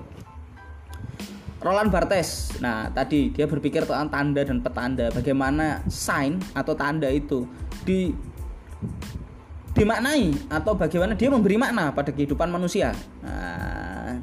Roland 1.61 1.93
Barthes. 1.93 2.57
Nah, 2.57 2.89
tadi 2.89 3.29
dia 3.29 3.45
berpikir 3.45 3.85
tentang 3.85 4.09
tanda 4.09 4.41
dan 4.41 4.59
petanda, 4.65 5.13
bagaimana 5.13 5.85
sign 5.85 6.41
atau 6.57 6.73
tanda 6.73 7.07
itu 7.07 7.45
di 7.85 8.09
dimaknai 9.71 10.51
atau 10.51 10.75
bagaimana 10.75 11.15
dia 11.15 11.29
memberi 11.31 11.55
makna 11.55 11.93
pada 11.93 12.09
kehidupan 12.11 12.49
manusia. 12.49 12.91
Nah, 13.21 14.17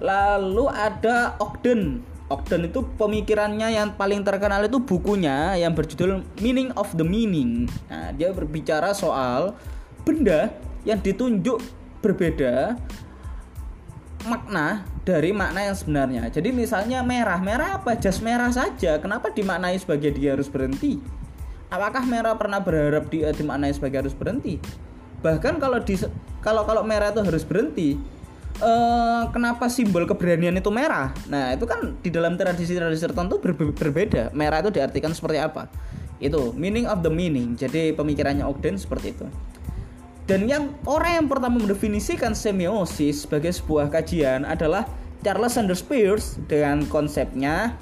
lalu 0.00 0.64
ada 0.72 1.36
Ogden. 1.38 2.02
Ogden 2.32 2.72
itu 2.72 2.80
pemikirannya 2.96 3.76
yang 3.76 3.92
paling 3.92 4.24
terkenal 4.24 4.64
itu 4.64 4.80
bukunya 4.80 5.52
yang 5.60 5.76
berjudul 5.76 6.24
Meaning 6.40 6.72
of 6.74 6.88
the 6.96 7.04
Meaning. 7.04 7.68
Nah, 7.92 8.10
dia 8.16 8.32
berbicara 8.32 8.96
soal 8.96 9.52
benda 10.02 10.50
yang 10.88 10.98
ditunjuk 10.98 11.60
berbeda 12.02 12.74
makna 14.26 14.86
dari 15.02 15.34
makna 15.34 15.66
yang 15.66 15.76
sebenarnya. 15.76 16.22
Jadi 16.30 16.54
misalnya 16.54 17.02
merah, 17.02 17.42
merah 17.42 17.82
apa? 17.82 17.98
Jas 17.98 18.22
merah 18.22 18.50
saja. 18.54 18.98
Kenapa 19.02 19.34
dimaknai 19.34 19.78
sebagai 19.78 20.14
dia 20.14 20.34
harus 20.38 20.46
berhenti? 20.46 21.02
Apakah 21.72 22.04
merah 22.04 22.36
pernah 22.36 22.60
berharap 22.60 23.08
dia 23.08 23.32
dimaknai 23.32 23.72
sebagai 23.72 24.06
harus 24.06 24.14
berhenti? 24.14 24.60
Bahkan 25.24 25.58
kalau 25.62 25.78
di 25.80 25.94
kalau 26.42 26.62
kalau 26.68 26.82
merah 26.84 27.14
itu 27.14 27.22
harus 27.22 27.46
berhenti, 27.46 27.96
eh, 28.58 29.22
kenapa 29.32 29.70
simbol 29.70 30.04
keberanian 30.04 30.58
itu 30.58 30.68
merah? 30.68 31.14
Nah 31.30 31.54
itu 31.54 31.64
kan 31.64 31.96
di 32.02 32.10
dalam 32.12 32.36
tradisi-tradisi 32.36 33.08
tertentu 33.08 33.40
ber 33.40 33.54
berbeda. 33.56 34.34
Merah 34.36 34.60
itu 34.60 34.74
diartikan 34.74 35.14
seperti 35.14 35.38
apa? 35.40 35.70
Itu 36.22 36.54
meaning 36.54 36.86
of 36.86 37.00
the 37.00 37.10
meaning. 37.10 37.56
Jadi 37.56 37.96
pemikirannya 37.96 38.44
Ogden 38.44 38.76
seperti 38.78 39.16
itu. 39.16 39.26
Dan 40.22 40.46
yang 40.46 40.70
orang 40.86 41.22
yang 41.22 41.26
pertama 41.26 41.58
mendefinisikan 41.58 42.32
semiosis 42.32 43.26
sebagai 43.26 43.50
sebuah 43.50 43.90
kajian 43.90 44.46
adalah 44.46 44.86
Charles 45.22 45.58
Sanders 45.58 45.82
Peirce 45.82 46.38
dengan 46.46 46.86
konsepnya 46.86 47.74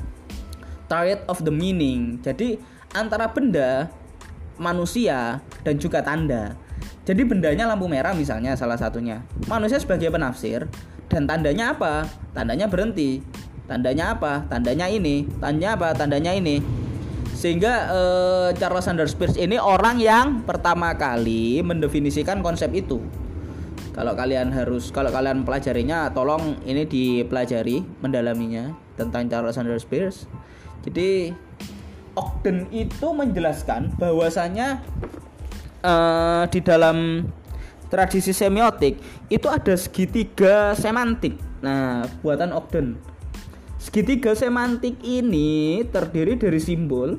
target 0.88 1.20
of 1.28 1.44
the 1.44 1.52
meaning. 1.52 2.16
Jadi 2.24 2.56
antara 2.96 3.28
benda, 3.28 3.92
manusia 4.56 5.44
dan 5.62 5.76
juga 5.76 6.00
tanda. 6.00 6.56
Jadi 7.04 7.22
bendanya 7.28 7.68
lampu 7.68 7.88
merah 7.88 8.16
misalnya 8.16 8.56
salah 8.56 8.76
satunya. 8.76 9.20
Manusia 9.44 9.76
sebagai 9.76 10.08
penafsir 10.08 10.64
dan 11.12 11.28
tandanya 11.28 11.76
apa? 11.76 12.08
Tandanya 12.32 12.66
berhenti. 12.72 13.20
Tandanya 13.68 14.16
apa? 14.16 14.48
Tandanya 14.48 14.88
ini. 14.88 15.28
Tandanya 15.38 15.76
apa? 15.76 15.92
Tandanya 15.92 16.32
ini 16.34 16.60
sehingga 17.40 17.88
uh, 17.88 18.48
Charles 18.52 18.84
Sanders 18.84 19.16
Peirce 19.16 19.40
ini 19.40 19.56
orang 19.56 19.96
yang 19.96 20.44
pertama 20.44 20.92
kali 20.92 21.64
mendefinisikan 21.64 22.44
konsep 22.44 22.68
itu. 22.76 23.00
Kalau 23.96 24.12
kalian 24.12 24.52
harus 24.52 24.92
kalau 24.92 25.08
kalian 25.08 25.48
pelajarinya 25.48 26.12
tolong 26.12 26.60
ini 26.68 26.84
dipelajari 26.84 27.80
mendalaminya 28.04 28.76
tentang 29.00 29.32
Charles 29.32 29.56
Sanders 29.56 29.88
Peirce 29.88 30.28
jadi 30.84 31.36
Ogden 32.16 32.68
itu 32.74 33.06
menjelaskan 33.12 33.94
bahwasanya 33.96 34.82
uh, 35.84 36.44
di 36.50 36.60
dalam 36.60 37.28
tradisi 37.92 38.34
semiotik 38.34 38.98
itu 39.30 39.46
ada 39.46 39.74
segitiga 39.78 40.74
semantik. 40.74 41.38
Nah 41.62 42.04
buatan 42.24 42.50
Ogden 42.50 42.98
Segitiga 43.80 44.36
semantik 44.36 45.00
ini 45.00 45.80
terdiri 45.88 46.36
dari 46.36 46.60
simbol, 46.60 47.16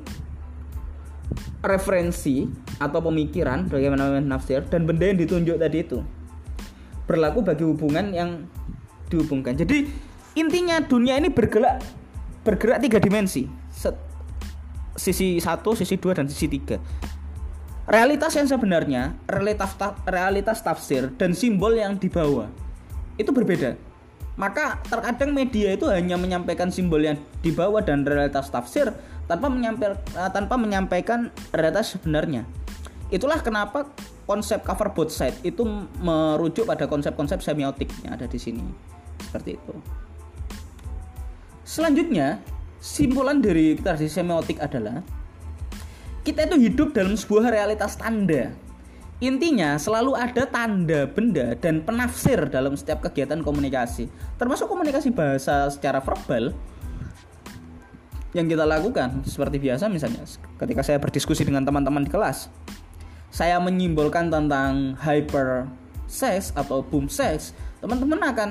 referensi 1.65 2.45
atau 2.77 3.01
pemikiran 3.01 3.65
bagaimana 3.65 4.21
nafsir 4.21 4.61
dan 4.69 4.85
benda 4.85 5.09
yang 5.09 5.17
ditunjuk 5.17 5.57
tadi 5.57 5.81
itu 5.81 6.05
berlaku 7.09 7.41
bagi 7.41 7.65
hubungan 7.65 8.13
yang 8.13 8.45
dihubungkan. 9.09 9.57
Jadi 9.57 9.89
intinya 10.37 10.77
dunia 10.85 11.17
ini 11.17 11.33
bergerak 11.33 11.81
bergerak 12.45 12.77
tiga 12.85 13.01
dimensi, 13.01 13.49
Set, 13.73 13.97
sisi 14.93 15.41
satu, 15.41 15.73
sisi 15.73 15.97
dua 15.97 16.13
dan 16.13 16.29
sisi 16.29 16.45
tiga. 16.45 16.77
Realitas 17.89 18.37
yang 18.37 18.45
sebenarnya, 18.45 19.17
realitas 19.25 19.73
realitas 20.05 20.61
tafsir 20.61 21.09
dan 21.17 21.33
simbol 21.33 21.73
yang 21.73 21.97
dibawa 21.97 22.53
itu 23.17 23.33
berbeda 23.33 23.90
maka 24.39 24.79
terkadang 24.87 25.35
media 25.35 25.75
itu 25.75 25.87
hanya 25.91 26.15
menyampaikan 26.15 26.71
simbol 26.71 27.03
yang 27.03 27.19
dibawa 27.43 27.83
dan 27.83 28.07
realitas 28.07 28.47
tafsir 28.47 28.91
tanpa 29.27 29.51
menyampaikan 29.51 29.97
eh, 30.15 30.31
tanpa 30.31 30.55
menyampaikan 30.55 31.19
realitas 31.51 31.95
sebenarnya. 31.95 32.47
Itulah 33.11 33.43
kenapa 33.43 33.91
konsep 34.23 34.63
cover 34.63 34.95
both 34.95 35.11
side 35.11 35.35
itu 35.43 35.67
merujuk 35.99 36.63
pada 36.63 36.87
konsep-konsep 36.87 37.43
semiotik 37.43 37.91
yang 38.07 38.15
ada 38.15 38.23
di 38.23 38.39
sini. 38.39 38.63
Seperti 39.19 39.59
itu. 39.59 39.73
Selanjutnya, 41.67 42.39
simpulan 42.79 43.43
dari 43.43 43.75
tradisi 43.75 44.15
semiotik 44.15 44.63
adalah 44.63 45.03
kita 46.23 46.47
itu 46.47 46.71
hidup 46.71 46.95
dalam 46.95 47.19
sebuah 47.19 47.51
realitas 47.51 47.99
tanda 47.99 48.53
Intinya 49.21 49.77
selalu 49.77 50.17
ada 50.17 50.49
tanda 50.49 51.05
benda 51.05 51.53
dan 51.53 51.85
penafsir 51.85 52.41
dalam 52.49 52.73
setiap 52.73 53.05
kegiatan 53.05 53.45
komunikasi, 53.45 54.09
termasuk 54.41 54.65
komunikasi 54.65 55.13
bahasa 55.13 55.69
secara 55.69 56.01
verbal 56.01 56.57
yang 58.33 58.49
kita 58.49 58.65
lakukan. 58.65 59.21
Seperti 59.21 59.61
biasa 59.61 59.93
misalnya 59.93 60.25
ketika 60.57 60.81
saya 60.81 60.97
berdiskusi 60.97 61.45
dengan 61.45 61.61
teman-teman 61.61 62.01
di 62.01 62.09
kelas 62.09 62.49
saya 63.31 63.57
menyimbolkan 63.63 64.27
tentang 64.27 64.99
hyper 64.99 65.71
sex 66.05 66.51
atau 66.51 66.83
boom 66.83 67.07
sex 67.07 67.55
teman-teman 67.79 68.19
akan 68.19 68.49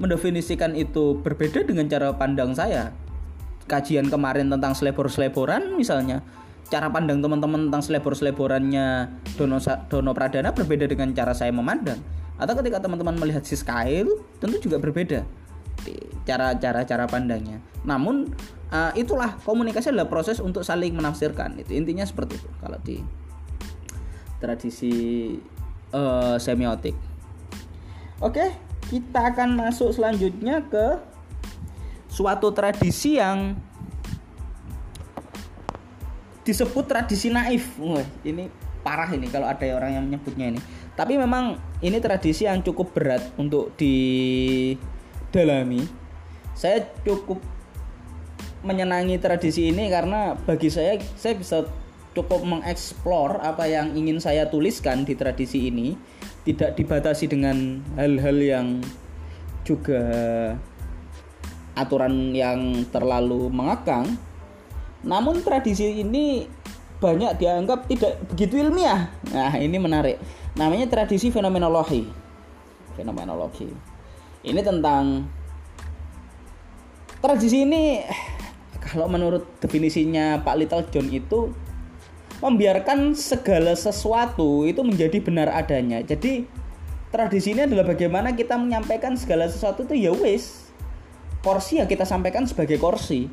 mendefinisikan 0.00 0.72
itu 0.74 1.20
berbeda 1.22 1.62
dengan 1.62 1.86
cara 1.86 2.10
pandang 2.16 2.50
saya. 2.56 2.90
Kajian 3.64 4.10
kemarin 4.12 4.50
tentang 4.50 4.74
selebor-seleboran 4.76 5.76
misalnya 5.78 6.20
cara 6.68 6.88
pandang 6.88 7.20
teman-teman 7.20 7.68
tentang 7.68 7.82
selebor-seleborannya 7.84 9.10
Dono 9.36 9.58
Dono 9.88 10.12
Pradana 10.16 10.50
berbeda 10.50 10.88
dengan 10.88 11.12
cara 11.12 11.36
saya 11.36 11.52
memandang? 11.52 12.00
Atau 12.40 12.58
ketika 12.58 12.82
teman-teman 12.82 13.14
melihat 13.20 13.46
si 13.46 13.54
Sky 13.54 14.02
tentu 14.42 14.56
juga 14.58 14.80
berbeda 14.82 15.22
cara 16.24 16.56
cara 16.56 16.80
cara 16.88 17.04
pandangnya. 17.04 17.60
Namun 17.84 18.32
uh, 18.72 18.92
itulah 18.96 19.36
komunikasi 19.44 19.92
adalah 19.92 20.08
proses 20.08 20.40
untuk 20.40 20.64
saling 20.64 20.96
menafsirkan. 20.96 21.60
Itu 21.60 21.76
intinya 21.76 22.02
seperti 22.02 22.40
itu 22.40 22.48
kalau 22.58 22.80
di 22.80 23.04
tradisi 24.40 24.94
uh, 25.92 26.40
semiotik. 26.40 26.96
Oke 28.24 28.74
kita 28.88 29.32
akan 29.32 29.56
masuk 29.56 29.96
selanjutnya 29.96 30.64
ke 30.68 31.00
suatu 32.12 32.52
tradisi 32.52 33.16
yang 33.16 33.58
disebut 36.44 36.84
tradisi 36.86 37.32
naif. 37.32 37.74
Wah, 37.80 38.04
ini 38.22 38.46
parah 38.84 39.08
ini 39.10 39.26
kalau 39.32 39.48
ada 39.48 39.64
orang 39.72 39.96
yang 39.96 40.04
menyebutnya 40.06 40.52
ini. 40.52 40.60
Tapi 40.94 41.18
memang 41.18 41.58
ini 41.80 41.98
tradisi 41.98 42.46
yang 42.46 42.62
cukup 42.62 42.94
berat 42.94 43.34
untuk 43.40 43.74
didalami. 43.80 45.82
Saya 46.54 46.86
cukup 47.02 47.42
menyenangi 48.64 49.18
tradisi 49.18 49.72
ini 49.72 49.90
karena 49.90 50.38
bagi 50.38 50.72
saya 50.72 50.96
saya 51.18 51.34
bisa 51.36 51.66
cukup 52.14 52.46
mengeksplor 52.46 53.42
apa 53.42 53.66
yang 53.66 53.92
ingin 53.92 54.22
saya 54.22 54.48
tuliskan 54.48 55.04
di 55.04 55.18
tradisi 55.18 55.68
ini 55.68 55.98
tidak 56.46 56.78
dibatasi 56.78 57.26
dengan 57.26 57.82
hal-hal 57.98 58.38
yang 58.38 58.66
juga 59.66 60.00
aturan 61.74 62.30
yang 62.30 62.86
terlalu 62.94 63.50
mengakang 63.50 64.14
namun 65.04 65.44
tradisi 65.44 66.00
ini 66.00 66.48
banyak 66.98 67.36
dianggap 67.36 67.84
tidak 67.84 68.16
begitu 68.32 68.64
ilmiah. 68.64 69.12
Nah, 69.28 69.52
ini 69.60 69.76
menarik. 69.76 70.16
Namanya 70.56 70.88
tradisi 70.88 71.28
fenomenologi. 71.28 72.08
Fenomenologi. 72.96 73.68
Ini 74.44 74.60
tentang 74.64 75.28
tradisi 77.20 77.64
ini 77.64 78.00
kalau 78.80 79.08
menurut 79.08 79.44
definisinya 79.60 80.40
Pak 80.44 80.56
Little 80.56 80.84
John 80.88 81.08
itu 81.12 81.52
membiarkan 82.40 83.16
segala 83.16 83.72
sesuatu 83.76 84.64
itu 84.64 84.80
menjadi 84.80 85.20
benar 85.20 85.52
adanya. 85.52 86.00
Jadi 86.04 86.44
tradisi 87.12 87.52
ini 87.52 87.68
adalah 87.68 87.84
bagaimana 87.88 88.32
kita 88.32 88.56
menyampaikan 88.56 89.16
segala 89.16 89.48
sesuatu 89.48 89.84
itu 89.84 90.08
ya 90.08 90.12
wis. 90.12 90.72
Korsi 91.44 91.76
ya 91.76 91.84
kita 91.84 92.08
sampaikan 92.08 92.48
sebagai 92.48 92.80
korsi 92.80 93.28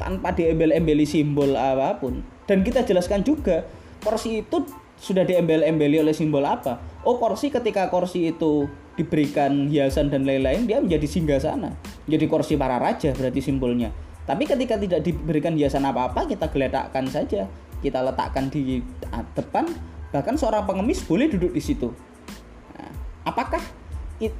tanpa 0.00 0.32
diembel-embeli 0.32 1.04
simbol 1.04 1.52
apa 1.52 2.00
pun. 2.00 2.24
Dan 2.48 2.64
kita 2.64 2.88
jelaskan 2.88 3.20
juga 3.20 3.68
kursi 4.00 4.40
itu 4.40 4.64
sudah 4.96 5.28
diembel-embeli 5.28 6.00
oleh 6.00 6.16
simbol 6.16 6.42
apa. 6.48 6.80
Oh 7.04 7.20
kursi 7.20 7.52
ketika 7.52 7.92
kursi 7.92 8.32
itu 8.32 8.64
diberikan 8.96 9.68
hiasan 9.68 10.08
dan 10.08 10.24
lain-lain 10.24 10.64
dia 10.64 10.80
menjadi 10.80 11.04
singgah 11.04 11.40
sana. 11.40 11.76
Jadi 12.08 12.24
kursi 12.24 12.56
para 12.56 12.80
raja 12.80 13.12
berarti 13.12 13.44
simbolnya. 13.44 13.92
Tapi 14.24 14.48
ketika 14.48 14.80
tidak 14.80 15.04
diberikan 15.04 15.52
hiasan 15.56 15.84
apa-apa 15.84 16.24
kita 16.24 16.48
geletakkan 16.48 17.04
saja. 17.08 17.44
Kita 17.80 18.04
letakkan 18.04 18.52
di 18.52 18.84
depan 19.32 19.64
bahkan 20.12 20.36
seorang 20.36 20.68
pengemis 20.68 21.00
boleh 21.00 21.32
duduk 21.32 21.56
di 21.56 21.64
situ. 21.64 21.88
Nah, 22.76 22.92
apakah 23.24 23.64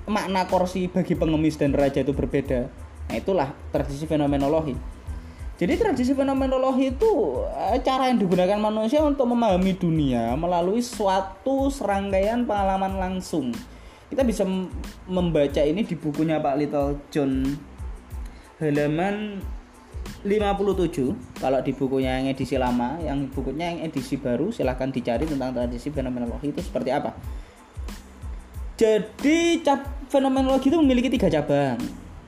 makna 0.04 0.44
kursi 0.44 0.92
bagi 0.92 1.16
pengemis 1.16 1.56
dan 1.56 1.72
raja 1.72 2.04
itu 2.04 2.12
berbeda? 2.12 2.68
Nah 3.08 3.16
itulah 3.16 3.48
tradisi 3.72 4.04
fenomenologi 4.04 4.99
jadi 5.60 5.76
tradisi 5.76 6.16
fenomenologi 6.16 6.88
itu 6.88 7.44
eh, 7.52 7.76
cara 7.84 8.08
yang 8.08 8.16
digunakan 8.16 8.56
manusia 8.56 9.04
untuk 9.04 9.28
memahami 9.28 9.76
dunia 9.76 10.32
melalui 10.32 10.80
suatu 10.80 11.68
serangkaian 11.68 12.48
pengalaman 12.48 12.96
langsung. 12.96 13.52
Kita 14.08 14.24
bisa 14.24 14.48
membaca 15.04 15.60
ini 15.60 15.84
di 15.84 16.00
bukunya 16.00 16.40
Pak 16.40 16.56
Little 16.56 17.04
John 17.12 17.44
halaman 18.56 19.44
57 20.24 21.36
kalau 21.36 21.60
di 21.60 21.72
bukunya 21.76 22.16
yang 22.16 22.32
edisi 22.32 22.56
lama 22.56 22.96
yang 23.04 23.28
bukunya 23.28 23.76
yang 23.76 23.84
edisi 23.84 24.16
baru 24.16 24.48
silahkan 24.48 24.88
dicari 24.88 25.28
tentang 25.28 25.52
tradisi 25.52 25.92
fenomenologi 25.92 26.56
itu 26.56 26.64
seperti 26.64 26.88
apa. 26.88 27.12
Jadi 28.80 29.60
cap 29.60 30.08
fenomenologi 30.08 30.72
itu 30.72 30.80
memiliki 30.80 31.12
tiga 31.12 31.28
cabang. 31.28 31.76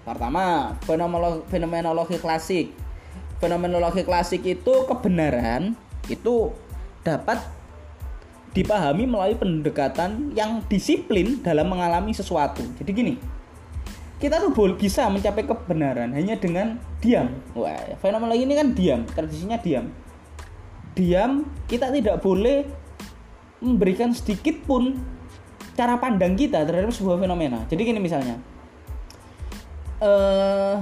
Pertama 0.05 0.77
fenomenologi, 0.85 1.49
fenomenologi 1.49 2.21
klasik 2.21 2.82
fenomenologi 3.43 4.07
klasik 4.07 4.47
itu 4.47 4.87
kebenaran 4.87 5.75
itu 6.07 6.55
dapat 7.03 7.43
dipahami 8.55 9.11
melalui 9.11 9.35
pendekatan 9.35 10.31
yang 10.39 10.63
disiplin 10.71 11.43
dalam 11.43 11.67
mengalami 11.67 12.15
sesuatu. 12.15 12.63
Jadi 12.79 12.91
gini, 12.95 13.15
kita 14.23 14.39
tuh 14.39 14.55
boleh 14.55 14.79
bisa 14.79 15.11
mencapai 15.11 15.43
kebenaran 15.43 16.15
hanya 16.15 16.39
dengan 16.39 16.79
diam. 17.03 17.35
Wah, 17.59 17.99
fenomenologi 17.99 18.47
ini 18.47 18.55
kan 18.55 18.69
diam, 18.71 19.01
tradisinya 19.11 19.59
diam. 19.59 19.91
Diam, 20.95 21.49
kita 21.67 21.91
tidak 21.91 22.23
boleh 22.23 22.63
memberikan 23.59 24.15
sedikit 24.15 24.63
pun 24.63 25.03
cara 25.73 25.99
pandang 25.99 26.39
kita 26.39 26.63
terhadap 26.63 26.95
sebuah 26.95 27.19
fenomena. 27.19 27.65
Jadi 27.67 27.81
gini 27.89 27.99
misalnya, 27.99 28.37
uh, 30.05 30.77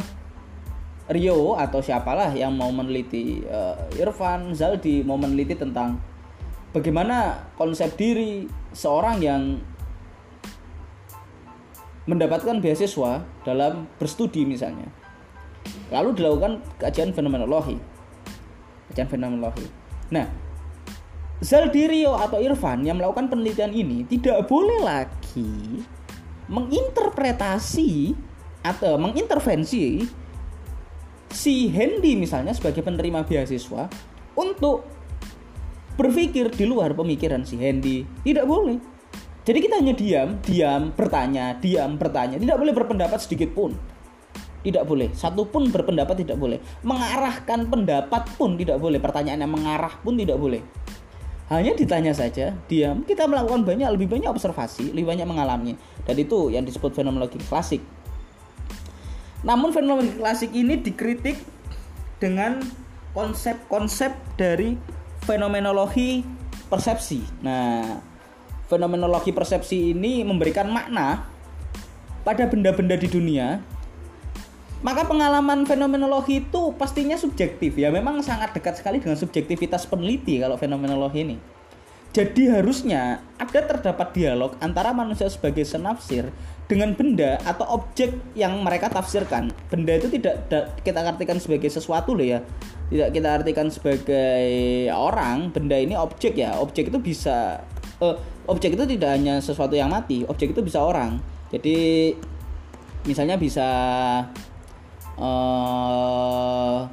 Rio 1.11 1.59
atau 1.59 1.83
siapalah 1.83 2.31
yang 2.31 2.55
mau 2.55 2.71
meneliti 2.71 3.43
uh, 3.43 3.75
Irfan 3.99 4.55
Zaldi 4.55 5.03
mau 5.03 5.19
meneliti 5.19 5.59
tentang 5.59 5.99
bagaimana 6.71 7.51
konsep 7.59 7.99
diri 7.99 8.47
seorang 8.71 9.19
yang 9.19 9.43
mendapatkan 12.07 12.63
beasiswa 12.63 13.27
dalam 13.43 13.91
berstudi 13.99 14.47
misalnya. 14.47 14.87
Lalu 15.91 16.19
dilakukan 16.19 16.63
kajian 16.79 17.11
fenomenologi. 17.11 17.79
Kajian 18.91 19.11
fenomenologi. 19.11 19.67
Nah, 20.15 20.27
Zaldi 21.43 21.91
Rio 21.91 22.15
atau 22.15 22.39
Irfan 22.39 22.87
yang 22.87 22.99
melakukan 22.99 23.31
penelitian 23.31 23.75
ini 23.75 24.07
tidak 24.07 24.47
boleh 24.47 24.79
lagi 24.83 25.83
menginterpretasi 26.51 28.13
atau 28.61 29.01
mengintervensi 29.01 30.05
si 31.31 31.71
Hendy 31.71 32.19
misalnya 32.19 32.51
sebagai 32.51 32.83
penerima 32.83 33.23
beasiswa 33.23 33.87
untuk 34.35 34.85
berpikir 35.95 36.51
di 36.51 36.65
luar 36.67 36.93
pemikiran 36.95 37.47
si 37.47 37.59
Hendy. 37.59 38.03
Tidak 38.05 38.45
boleh. 38.45 38.79
Jadi 39.41 39.59
kita 39.59 39.81
hanya 39.81 39.95
diam 39.97 40.37
diam 40.45 40.83
bertanya 40.93 41.57
diam 41.59 41.97
bertanya. 41.97 42.37
Tidak 42.37 42.57
boleh 42.59 42.73
berpendapat 42.77 43.19
sedikit 43.23 43.51
pun. 43.57 43.73
Tidak 44.61 44.85
boleh. 44.85 45.09
Satu 45.17 45.49
pun 45.49 45.73
berpendapat 45.73 46.21
tidak 46.21 46.37
boleh. 46.37 46.61
Mengarahkan 46.85 47.65
pendapat 47.73 48.29
pun 48.37 48.61
tidak 48.61 48.77
boleh. 48.77 49.01
Pertanyaan 49.01 49.41
yang 49.41 49.53
mengarah 49.53 49.97
pun 50.05 50.21
tidak 50.21 50.37
boleh. 50.37 50.61
Hanya 51.49 51.75
ditanya 51.75 52.13
saja 52.13 52.55
diam. 52.69 53.03
Kita 53.03 53.25
melakukan 53.27 53.65
banyak 53.65 53.89
lebih 53.97 54.13
banyak 54.13 54.29
observasi 54.29 54.93
lebih 54.93 55.17
banyak 55.17 55.27
mengalami. 55.27 55.75
Dan 56.05 56.15
itu 56.21 56.53
yang 56.53 56.63
disebut 56.63 56.93
fenomenologi 56.93 57.41
klasik 57.49 57.81
namun 59.41 59.73
fenomena 59.73 60.13
klasik 60.17 60.53
ini 60.53 60.77
dikritik 60.77 61.41
dengan 62.21 62.61
konsep-konsep 63.17 64.13
dari 64.37 64.77
fenomenologi 65.25 66.23
persepsi. 66.69 67.25
Nah, 67.43 67.99
fenomenologi 68.71 69.35
persepsi 69.35 69.97
ini 69.97 70.23
memberikan 70.23 70.69
makna 70.71 71.27
pada 72.23 72.47
benda-benda 72.47 72.95
di 72.95 73.09
dunia. 73.09 73.59
Maka 74.81 75.05
pengalaman 75.05 75.69
fenomenologi 75.69 76.41
itu 76.41 76.73
pastinya 76.73 77.13
subjektif 77.13 77.77
ya, 77.77 77.93
memang 77.93 78.25
sangat 78.25 78.57
dekat 78.57 78.81
sekali 78.81 78.97
dengan 78.97 79.17
subjektivitas 79.19 79.85
peneliti 79.85 80.41
kalau 80.41 80.57
fenomenologi 80.57 81.21
ini. 81.21 81.37
Jadi 82.11 82.49
harusnya 82.49 83.23
ada 83.37 83.61
terdapat 83.61 84.17
dialog 84.17 84.57
antara 84.59 84.91
manusia 84.91 85.29
sebagai 85.29 85.63
senafsir 85.63 86.33
dengan 86.71 86.95
benda 86.95 87.35
atau 87.43 87.83
objek 87.83 88.15
yang 88.39 88.63
mereka 88.63 88.87
tafsirkan. 88.87 89.51
Benda 89.67 89.99
itu 89.99 90.07
tidak 90.07 90.47
kita 90.87 91.03
artikan 91.03 91.43
sebagai 91.43 91.67
sesuatu 91.67 92.15
loh 92.15 92.23
ya. 92.23 92.39
Tidak 92.95 93.11
kita 93.11 93.43
artikan 93.43 93.67
sebagai 93.75 94.87
orang. 94.95 95.51
Benda 95.51 95.75
ini 95.75 95.99
objek 95.99 96.39
ya. 96.39 96.55
Objek 96.63 96.95
itu 96.95 97.03
bisa 97.03 97.59
uh, 97.99 98.15
objek 98.47 98.79
itu 98.79 98.87
tidak 98.87 99.19
hanya 99.19 99.43
sesuatu 99.43 99.75
yang 99.75 99.91
mati. 99.91 100.23
Objek 100.31 100.55
itu 100.55 100.63
bisa 100.63 100.79
orang. 100.79 101.19
Jadi 101.51 102.15
misalnya 103.03 103.35
bisa 103.35 103.67
uh, 105.19 106.87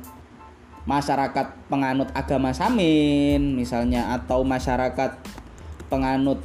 masyarakat 0.89 1.69
penganut 1.69 2.09
agama 2.17 2.49
Samin 2.49 3.53
misalnya 3.53 4.17
atau 4.17 4.41
masyarakat 4.41 5.21
penganut 5.91 6.41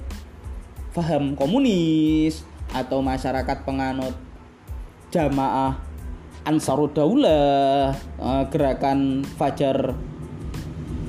paham 0.93 1.33
komunis 1.33 2.45
atau 2.73 3.05
masyarakat 3.05 3.59
penganut 3.65 4.17
jamaah 5.13 5.77
Ansarudaulah 6.43 7.95
eh, 8.19 8.45
gerakan 8.51 9.23
Fajar 9.39 9.95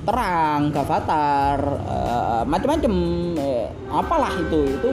terang 0.03 0.69
Gavatar 0.69 1.57
eh, 1.89 2.43
macam-macam 2.45 2.93
eh, 3.39 3.67
apalah 3.89 4.33
itu 4.37 4.61
itu 4.69 4.89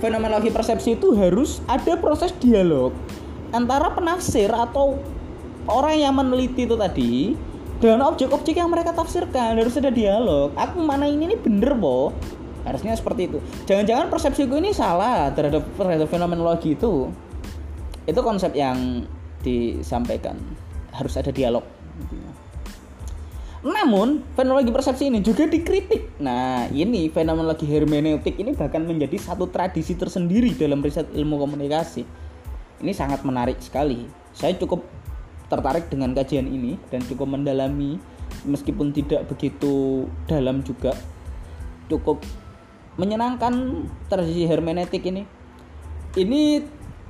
fenomenologi 0.00 0.48
persepsi 0.48 0.96
itu 0.96 1.12
harus 1.12 1.60
ada 1.68 2.00
proses 2.00 2.32
dialog 2.40 2.96
antara 3.52 3.92
penafsir 3.92 4.48
atau 4.48 4.96
orang 5.68 6.00
yang 6.00 6.14
meneliti 6.16 6.64
itu 6.64 6.76
tadi 6.80 7.36
dengan 7.78 8.08
objek-objek 8.08 8.56
yang 8.56 8.72
mereka 8.72 8.96
tafsirkan 8.96 9.60
harus 9.60 9.76
ada 9.76 9.92
dialog. 9.92 10.54
Aku 10.56 10.80
mana 10.80 11.04
ini 11.04 11.28
ini 11.28 11.36
bener 11.36 11.76
boh 11.76 12.14
harusnya 12.64 12.96
seperti 12.96 13.28
itu. 13.30 13.38
Jangan-jangan 13.68 14.08
persepsi 14.08 14.48
gue 14.48 14.58
ini 14.58 14.72
salah 14.72 15.30
terhadap 15.36 15.64
terhadap 15.76 16.08
fenomenologi 16.08 16.74
itu. 16.74 17.12
Itu 18.04 18.20
konsep 18.20 18.56
yang 18.56 19.08
disampaikan. 19.44 20.36
Harus 20.92 21.14
ada 21.20 21.30
dialog 21.30 21.64
namun 23.64 24.20
fenomenologi 24.36 24.68
persepsi 24.68 25.08
ini 25.08 25.24
juga 25.24 25.48
dikritik. 25.48 26.20
Nah 26.20 26.68
ini 26.68 27.08
fenomenologi 27.08 27.64
hermeneutik 27.64 28.36
ini 28.36 28.52
bahkan 28.52 28.84
menjadi 28.84 29.16
satu 29.16 29.48
tradisi 29.48 29.96
tersendiri 29.96 30.52
dalam 30.52 30.84
riset 30.84 31.08
ilmu 31.16 31.40
komunikasi. 31.40 32.04
Ini 32.84 32.92
sangat 32.92 33.24
menarik 33.24 33.56
sekali. 33.64 34.04
Saya 34.36 34.52
cukup 34.60 34.84
tertarik 35.48 35.88
dengan 35.88 36.12
kajian 36.12 36.44
ini 36.44 36.76
dan 36.92 37.00
cukup 37.08 37.24
mendalami 37.24 37.96
meskipun 38.44 38.92
tidak 38.92 39.24
begitu 39.32 40.04
dalam 40.28 40.60
juga 40.60 40.92
cukup 41.88 42.20
menyenangkan 42.94 43.84
tradisi 44.06 44.46
hermeneutik 44.46 45.02
ini. 45.06 45.26
Ini 46.14 46.62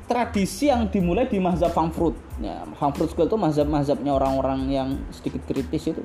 tradisi 0.09 0.69
yang 0.73 0.89
dimulai 0.89 1.29
di 1.29 1.41
mazhab 1.41 1.73
Frankfurt. 1.73 2.17
Ya, 2.41 2.65
Frankfurt 2.77 3.13
School 3.13 3.29
itu 3.29 3.37
mazhab-mazhabnya 3.37 4.13
orang-orang 4.13 4.69
yang 4.73 4.89
sedikit 5.13 5.45
kritis 5.49 5.93
itu. 5.93 6.05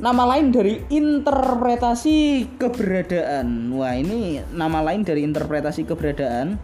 nama 0.00 0.24
lain 0.24 0.48
dari 0.48 0.80
interpretasi 0.88 2.48
keberadaan. 2.56 3.68
Wah, 3.76 3.92
ini 3.92 4.40
nama 4.48 4.80
lain 4.80 5.04
dari 5.04 5.28
interpretasi 5.28 5.84
keberadaan. 5.84 6.56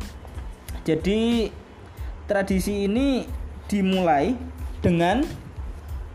Jadi 0.88 1.52
tradisi 2.24 2.88
ini 2.88 3.28
dimulai 3.68 4.32
dengan 4.80 5.20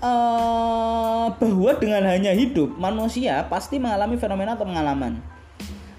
uh, 0.02 1.32
bahwa 1.32 1.72
dengan 1.78 2.04
hanya 2.10 2.34
hidup 2.36 2.76
manusia 2.76 3.46
pasti 3.48 3.78
mengalami 3.78 4.18
fenomena 4.18 4.58
atau 4.58 4.68
pengalaman. 4.68 5.22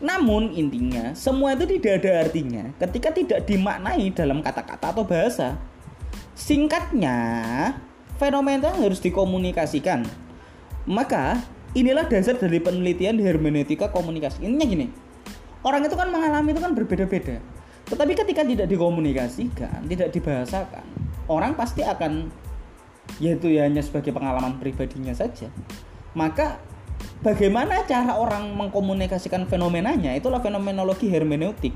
Namun 0.03 0.51
intinya 0.53 1.15
semua 1.15 1.55
itu 1.55 1.79
tidak 1.79 2.03
ada 2.03 2.27
artinya 2.27 2.75
ketika 2.83 3.15
tidak 3.15 3.47
dimaknai 3.47 4.11
dalam 4.11 4.43
kata-kata 4.43 4.93
atau 4.93 5.07
bahasa. 5.07 5.57
Singkatnya, 6.35 7.15
fenomena 8.19 8.75
harus 8.75 8.99
dikomunikasikan 8.99 10.03
maka 10.89 11.39
inilah 11.79 12.07
dasar 12.11 12.35
dari 12.35 12.59
penelitian 12.59 13.19
di 13.19 13.23
hermeneutika 13.23 13.91
komunikasi. 13.95 14.43
Ininya 14.43 14.67
gini. 14.67 14.87
Orang 15.63 15.87
itu 15.87 15.95
kan 15.95 16.11
mengalami 16.11 16.51
itu 16.51 16.59
kan 16.63 16.75
berbeda-beda. 16.75 17.39
Tetapi 17.87 18.13
ketika 18.19 18.43
tidak 18.43 18.67
dikomunikasikan, 18.67 19.87
tidak 19.87 20.11
dibahasakan, 20.11 20.87
orang 21.31 21.55
pasti 21.55 21.87
akan 21.87 22.35
yaitu 23.19 23.53
ya 23.53 23.69
hanya 23.69 23.85
sebagai 23.85 24.15
pengalaman 24.15 24.57
pribadinya 24.57 25.13
saja. 25.13 25.51
Maka 26.17 26.61
bagaimana 27.25 27.85
cara 27.85 28.17
orang 28.17 28.53
mengkomunikasikan 28.57 29.49
fenomenanya? 29.49 30.15
Itulah 30.17 30.41
fenomenologi 30.41 31.09
hermeneutik. 31.09 31.75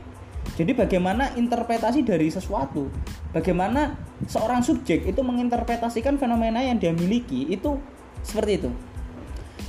Jadi 0.55 0.73
bagaimana 0.73 1.35
interpretasi 1.35 2.07
dari 2.07 2.31
sesuatu, 2.31 2.87
bagaimana 3.35 3.99
seorang 4.31 4.63
subjek 4.63 5.05
itu 5.05 5.21
menginterpretasikan 5.21 6.17
fenomena 6.17 6.63
yang 6.63 6.79
dia 6.79 6.95
miliki? 6.95 7.51
Itu 7.51 7.83
seperti 8.23 8.65
itu. 8.65 8.71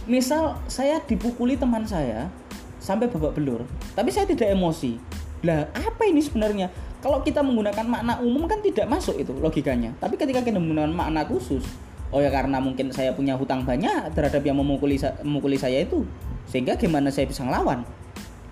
Misal 0.08 0.56
saya 0.71 1.03
dipukuli 1.03 1.60
teman 1.60 1.84
saya 1.84 2.32
sampai 2.80 3.12
babak 3.12 3.36
belur 3.36 3.67
tapi 3.97 4.13
saya 4.13 4.30
tidak 4.30 4.53
emosi. 4.53 4.95
Lah 5.43 5.67
apa 5.73 6.08
ini 6.08 6.23
sebenarnya 6.23 6.71
kalau 7.01 7.21
kita 7.21 7.45
menggunakan 7.45 7.86
makna 7.86 8.17
umum 8.19 8.49
kan 8.49 8.60
tidak 8.65 8.89
masuk 8.89 9.21
itu 9.21 9.33
logikanya. 9.38 9.93
Tapi 10.01 10.17
ketika 10.17 10.41
kita 10.41 10.57
menggunakan 10.57 10.93
makna 10.93 11.23
khusus 11.29 11.63
oh 12.07 12.23
ya 12.23 12.31
karena 12.31 12.63
mungkin 12.63 12.89
saya 12.95 13.12
punya 13.12 13.36
hutang 13.36 13.67
banyak 13.67 14.15
terhadap 14.15 14.39
yang 14.39 14.55
memukuli 14.55 14.95
memukuli 15.27 15.60
saya 15.60 15.83
itu 15.83 16.07
sehingga 16.47 16.79
gimana 16.79 17.12
saya 17.12 17.27
bisa 17.27 17.43
ngelawan? 17.43 17.83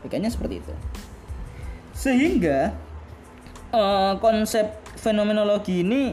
Logikanya 0.04 0.28
seperti 0.28 0.60
itu. 0.60 0.74
Sehingga 1.96 2.76
uh, 3.72 4.20
konsep 4.20 4.76
fenomenologi 5.00 5.82
ini 5.82 6.12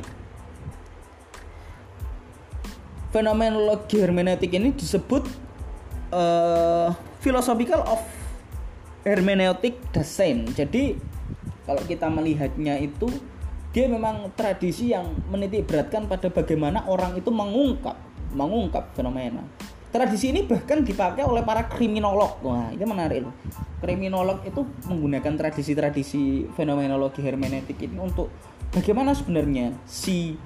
fenomenologi 3.12 4.00
hermeneutik 4.00 4.56
ini 4.56 4.72
disebut 4.72 5.26
uh, 6.14 6.94
philosophical 7.20 7.82
of 7.84 8.00
hermeneutic 9.02 9.76
design. 9.90 10.46
Jadi 10.54 10.96
kalau 11.66 11.82
kita 11.86 12.10
melihatnya 12.10 12.78
itu 12.82 13.08
dia 13.72 13.88
memang 13.88 14.28
tradisi 14.36 14.92
yang 14.92 15.16
menitik 15.32 15.64
beratkan 15.64 16.04
pada 16.04 16.28
bagaimana 16.28 16.84
orang 16.84 17.16
itu 17.16 17.32
mengungkap 17.32 17.96
mengungkap 18.36 18.92
fenomena. 18.96 19.44
Tradisi 19.92 20.32
ini 20.32 20.48
bahkan 20.48 20.80
dipakai 20.80 21.20
oleh 21.20 21.44
para 21.44 21.68
kriminolog. 21.68 22.40
Wah, 22.40 22.72
ini 22.72 22.80
menarik 22.80 23.28
loh. 23.28 23.34
Kriminolog 23.76 24.40
itu 24.48 24.64
menggunakan 24.88 25.36
tradisi-tradisi 25.36 26.48
fenomenologi 26.56 27.20
hermeneutik 27.20 27.76
ini 27.84 28.00
untuk 28.00 28.32
bagaimana 28.72 29.12
sebenarnya 29.12 29.76
si 29.84 30.40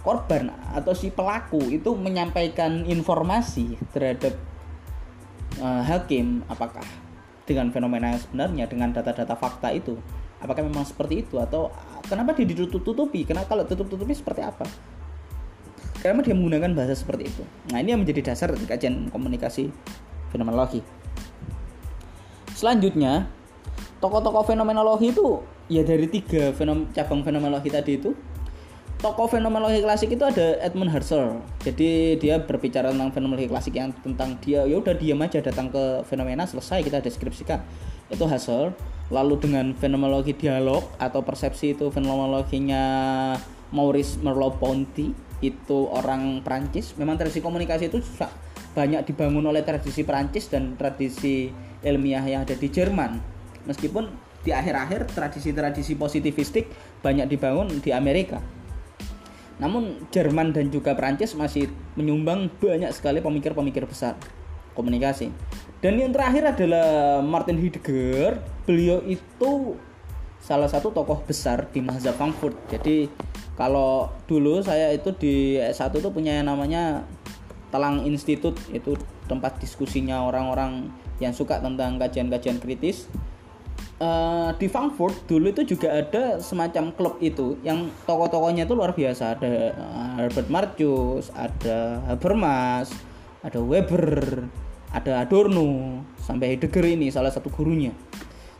korban 0.00 0.48
atau 0.72 0.96
si 0.96 1.12
pelaku 1.12 1.68
itu 1.68 1.92
menyampaikan 1.92 2.88
informasi 2.88 3.76
terhadap 3.92 4.32
uh, 5.60 5.84
hakim 5.84 6.40
apakah 6.48 6.86
dengan 7.44 7.68
fenomena 7.68 8.16
sebenarnya 8.16 8.64
dengan 8.70 8.94
data-data 8.94 9.36
fakta 9.36 9.68
itu 9.74 10.00
apakah 10.42 10.62
memang 10.64 10.86
seperti 10.86 11.26
itu? 11.26 11.38
Atau 11.38 11.70
kenapa 12.06 12.34
dia 12.34 12.46
ditutup-tutupi? 12.46 13.26
Kenapa 13.26 13.54
kalau 13.56 13.64
tutup-tutupi 13.66 14.14
seperti 14.14 14.42
apa? 14.42 14.66
Kenapa 15.98 16.22
dia 16.22 16.34
menggunakan 16.34 16.70
bahasa 16.78 16.94
seperti 16.94 17.26
itu? 17.26 17.42
Nah 17.74 17.82
ini 17.82 17.90
yang 17.94 18.00
menjadi 18.06 18.32
dasar 18.32 18.54
kajian 18.54 19.10
komunikasi 19.10 19.74
fenomenologi. 20.30 20.80
Selanjutnya 22.54 23.26
tokoh-tokoh 23.98 24.46
fenomenologi 24.46 25.10
itu 25.10 25.42
ya 25.66 25.82
dari 25.82 26.06
tiga 26.06 26.54
fenom 26.54 26.86
cabang 26.94 27.26
fenomenologi 27.26 27.68
tadi 27.68 27.98
itu 27.98 28.14
tokoh 28.98 29.30
fenomenologi 29.30 29.78
klasik 29.82 30.10
itu 30.10 30.22
ada 30.26 30.58
Edmund 30.62 30.90
Husserl. 30.90 31.38
Jadi 31.62 32.18
dia 32.18 32.42
berbicara 32.42 32.90
tentang 32.90 33.14
fenomenologi 33.14 33.50
klasik 33.50 33.78
yang 33.78 33.94
tentang 34.02 34.38
dia 34.42 34.66
ya 34.66 34.74
udah 34.78 34.94
diam 34.94 35.22
aja 35.22 35.38
datang 35.38 35.70
ke 35.70 36.02
fenomena 36.06 36.46
selesai 36.46 36.82
kita 36.82 36.98
deskripsikan. 36.98 37.62
Itu 38.08 38.28
Husserl. 38.28 38.74
Lalu 39.08 39.40
dengan 39.40 39.72
fenomenologi 39.72 40.36
dialog 40.36 40.84
atau 41.00 41.24
persepsi 41.24 41.72
itu 41.72 41.88
fenomenologinya 41.88 42.84
Maurice 43.72 44.20
Merleau-Ponty 44.20 45.16
itu 45.40 45.78
orang 45.88 46.44
Prancis. 46.44 46.92
Memang 47.00 47.16
tradisi 47.16 47.40
komunikasi 47.40 47.88
itu 47.88 48.04
banyak 48.76 49.08
dibangun 49.08 49.48
oleh 49.48 49.64
tradisi 49.64 50.04
Prancis 50.04 50.52
dan 50.52 50.76
tradisi 50.76 51.48
ilmiah 51.80 52.20
yang 52.20 52.44
ada 52.44 52.52
di 52.52 52.68
Jerman. 52.68 53.16
Meskipun 53.64 54.12
di 54.44 54.52
akhir-akhir 54.52 55.16
tradisi-tradisi 55.16 55.96
positivistik 55.96 56.68
banyak 57.00 57.32
dibangun 57.32 57.80
di 57.80 57.96
Amerika 57.96 58.44
namun 59.58 60.06
Jerman 60.14 60.54
dan 60.54 60.70
juga 60.70 60.94
Prancis 60.94 61.34
masih 61.34 61.66
menyumbang 61.98 62.46
banyak 62.62 62.94
sekali 62.94 63.18
pemikir-pemikir 63.18 63.84
besar 63.90 64.14
komunikasi. 64.78 65.34
Dan 65.82 65.98
yang 65.98 66.14
terakhir 66.14 66.54
adalah 66.54 67.18
Martin 67.18 67.58
Heidegger. 67.58 68.38
Beliau 68.62 69.02
itu 69.02 69.74
salah 70.38 70.70
satu 70.70 70.94
tokoh 70.94 71.18
besar 71.26 71.66
di 71.74 71.82
mazhab 71.82 72.14
Frankfurt. 72.14 72.54
Jadi 72.70 73.10
kalau 73.58 74.14
dulu 74.30 74.62
saya 74.62 74.94
itu 74.94 75.10
di 75.18 75.58
S1 75.58 75.98
itu 75.98 76.14
punya 76.14 76.38
yang 76.38 76.46
namanya 76.46 77.02
Telang 77.74 78.06
Institute 78.06 78.56
itu 78.70 78.94
tempat 79.28 79.60
diskusinya 79.60 80.24
orang-orang 80.24 80.88
yang 81.20 81.34
suka 81.34 81.60
tentang 81.60 82.00
kajian-kajian 82.00 82.62
kritis 82.62 83.10
uh, 84.00 84.54
di 84.56 84.66
Frankfurt 84.70 85.26
dulu 85.28 85.50
itu 85.52 85.76
juga 85.76 86.00
ada 86.00 86.38
semacam 86.38 86.94
klub 86.94 87.14
itu 87.20 87.58
yang 87.66 87.90
tokoh-tokohnya 88.06 88.64
itu 88.64 88.74
luar 88.74 88.94
biasa 88.94 89.36
ada 89.36 89.52
uh, 89.74 90.10
Herbert 90.22 90.48
Marcuse 90.48 91.28
ada 91.34 92.02
Habermas 92.08 92.90
ada 93.42 93.60
Weber 93.60 94.46
ada 94.92 95.20
Adorno 95.20 96.00
sampai 96.20 96.56
Heidegger 96.56 96.84
ini 96.84 97.12
salah 97.12 97.32
satu 97.32 97.52
gurunya 97.52 97.92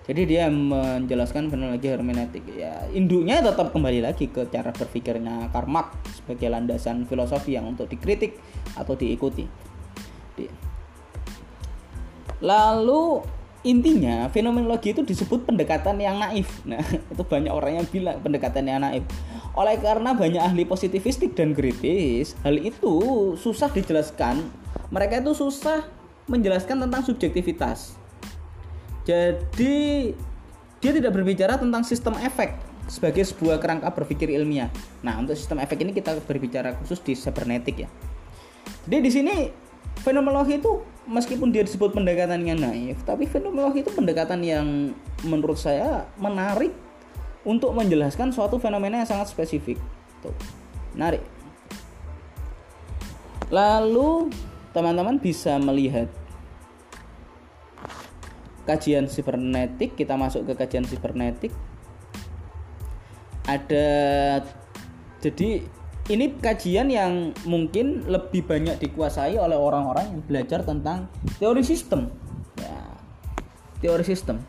jadi 0.08 0.22
dia 0.24 0.44
menjelaskan 0.48 1.52
fenomenologi 1.52 1.88
hermeneutik 1.88 2.44
ya 2.56 2.88
induknya 2.96 3.44
tetap 3.44 3.72
kembali 3.72 4.00
lagi 4.00 4.32
ke 4.32 4.48
cara 4.48 4.72
berpikirnya 4.72 5.52
Karl 5.52 5.92
sebagai 6.08 6.48
landasan 6.48 7.04
filosofi 7.04 7.56
yang 7.56 7.68
untuk 7.68 7.88
dikritik 7.92 8.40
atau 8.76 8.96
diikuti 8.96 9.68
lalu 12.38 13.18
intinya 13.66 14.30
fenomenologi 14.30 14.94
itu 14.94 15.02
disebut 15.02 15.42
pendekatan 15.42 15.98
yang 15.98 16.22
naif. 16.22 16.62
Nah, 16.62 16.78
itu 17.12 17.22
banyak 17.26 17.50
orang 17.50 17.82
yang 17.82 17.86
bilang 17.90 18.16
pendekatan 18.22 18.64
yang 18.70 18.80
naif. 18.82 19.02
Oleh 19.58 19.74
karena 19.82 20.14
banyak 20.14 20.38
ahli 20.38 20.62
positivistik 20.62 21.34
dan 21.34 21.50
kritis, 21.50 22.38
hal 22.46 22.54
itu 22.54 22.94
susah 23.34 23.66
dijelaskan. 23.74 24.46
Mereka 24.94 25.26
itu 25.26 25.34
susah 25.34 25.97
menjelaskan 26.28 26.84
tentang 26.86 27.02
subjektivitas. 27.02 27.96
Jadi 29.08 30.12
dia 30.78 30.92
tidak 30.94 31.16
berbicara 31.16 31.58
tentang 31.58 31.82
sistem 31.82 32.14
efek 32.22 32.54
sebagai 32.88 33.24
sebuah 33.24 33.60
kerangka 33.60 33.92
berpikir 33.92 34.32
ilmiah. 34.32 34.72
Nah, 35.04 35.20
untuk 35.20 35.36
sistem 35.36 35.60
efek 35.60 35.80
ini 35.84 35.92
kita 35.92 36.16
berbicara 36.24 36.76
khusus 36.80 37.00
di 37.04 37.12
cybernetik 37.16 37.84
ya. 37.84 37.88
Jadi 38.88 38.98
di 39.00 39.10
sini 39.12 39.34
fenomenologi 40.00 40.60
itu 40.60 40.80
meskipun 41.08 41.52
dia 41.52 41.64
disebut 41.64 41.92
pendekatan 41.92 42.44
yang 42.44 42.60
naif, 42.60 43.00
tapi 43.04 43.28
fenomenologi 43.28 43.84
itu 43.84 43.92
pendekatan 43.92 44.40
yang 44.44 44.96
menurut 45.24 45.60
saya 45.60 46.08
menarik 46.16 46.72
untuk 47.44 47.72
menjelaskan 47.72 48.32
suatu 48.32 48.60
fenomena 48.60 49.04
yang 49.04 49.08
sangat 49.08 49.32
spesifik. 49.32 49.76
Tuh, 50.24 50.32
menarik. 50.96 51.24
Lalu 53.48 54.28
teman-teman 54.76 55.16
bisa 55.16 55.56
melihat 55.56 56.08
kajian 58.68 59.08
sibernetik, 59.08 59.96
kita 59.96 60.20
masuk 60.20 60.44
ke 60.44 60.52
kajian 60.52 60.84
sibernetik. 60.84 61.56
Ada 63.48 63.88
jadi 65.24 65.64
ini 66.12 66.36
kajian 66.36 66.92
yang 66.92 67.32
mungkin 67.48 68.04
lebih 68.04 68.44
banyak 68.44 68.76
dikuasai 68.76 69.40
oleh 69.40 69.56
orang-orang 69.56 70.12
yang 70.12 70.20
belajar 70.20 70.60
tentang 70.64 71.08
teori 71.40 71.64
sistem. 71.64 72.12
Ya, 72.60 72.76
teori 73.80 74.04
sistem. 74.04 74.44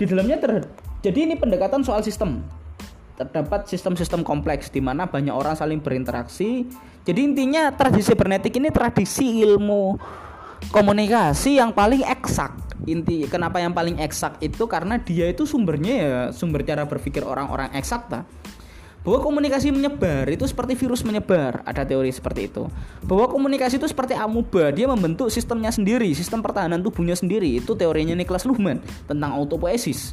Di 0.00 0.08
dalamnya 0.08 0.40
ter 0.40 0.64
jadi 1.04 1.28
ini 1.28 1.36
pendekatan 1.36 1.84
soal 1.84 2.00
sistem. 2.00 2.40
Terdapat 3.20 3.68
sistem-sistem 3.68 4.24
kompleks 4.24 4.72
di 4.72 4.80
mana 4.80 5.04
banyak 5.10 5.34
orang 5.34 5.52
saling 5.52 5.84
berinteraksi. 5.84 6.64
Jadi 7.04 7.20
intinya 7.24 7.72
tradisi 7.72 8.12
bernetik 8.16 8.56
ini 8.56 8.68
tradisi 8.72 9.44
ilmu 9.44 9.96
komunikasi 10.70 11.58
yang 11.58 11.70
paling 11.72 12.02
eksak. 12.04 12.54
Inti 12.88 13.26
kenapa 13.28 13.60
yang 13.60 13.74
paling 13.74 14.00
eksak 14.00 14.40
itu? 14.40 14.64
Karena 14.64 14.96
dia 15.02 15.28
itu 15.28 15.44
sumbernya 15.44 15.94
ya 15.94 16.18
sumber 16.30 16.64
cara 16.64 16.88
berpikir 16.88 17.20
orang-orang 17.26 17.74
eksakta 17.76 18.24
bahwa 19.06 19.24
komunikasi 19.24 19.70
menyebar 19.72 20.28
itu 20.28 20.44
seperti 20.44 20.76
virus 20.76 21.00
menyebar. 21.06 21.64
Ada 21.64 21.88
teori 21.88 22.12
seperti 22.12 22.50
itu. 22.50 22.68
Bahwa 23.06 23.30
komunikasi 23.30 23.80
itu 23.80 23.88
seperti 23.88 24.12
amuba 24.12 24.68
dia 24.68 24.84
membentuk 24.84 25.32
sistemnya 25.32 25.72
sendiri 25.72 26.12
sistem 26.12 26.44
pertahanan 26.44 26.84
tubuhnya 26.84 27.16
sendiri. 27.16 27.56
Itu 27.56 27.72
teorinya 27.78 28.12
Niklas 28.12 28.44
Luhmann 28.44 28.84
tentang 29.08 29.32
autopoiesis. 29.32 30.12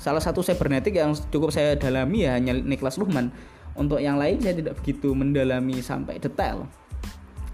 Salah 0.00 0.18
satu 0.18 0.40
cybernetik 0.40 0.96
yang 0.96 1.12
cukup 1.28 1.52
saya 1.52 1.76
dalami 1.76 2.24
ya 2.24 2.34
hanya 2.34 2.56
Niklas 2.56 2.96
Luhmann. 2.96 3.30
Untuk 3.78 4.02
yang 4.02 4.18
lain 4.18 4.42
saya 4.42 4.58
tidak 4.58 4.82
begitu 4.82 5.14
mendalami 5.14 5.78
sampai 5.78 6.18
detail 6.18 6.66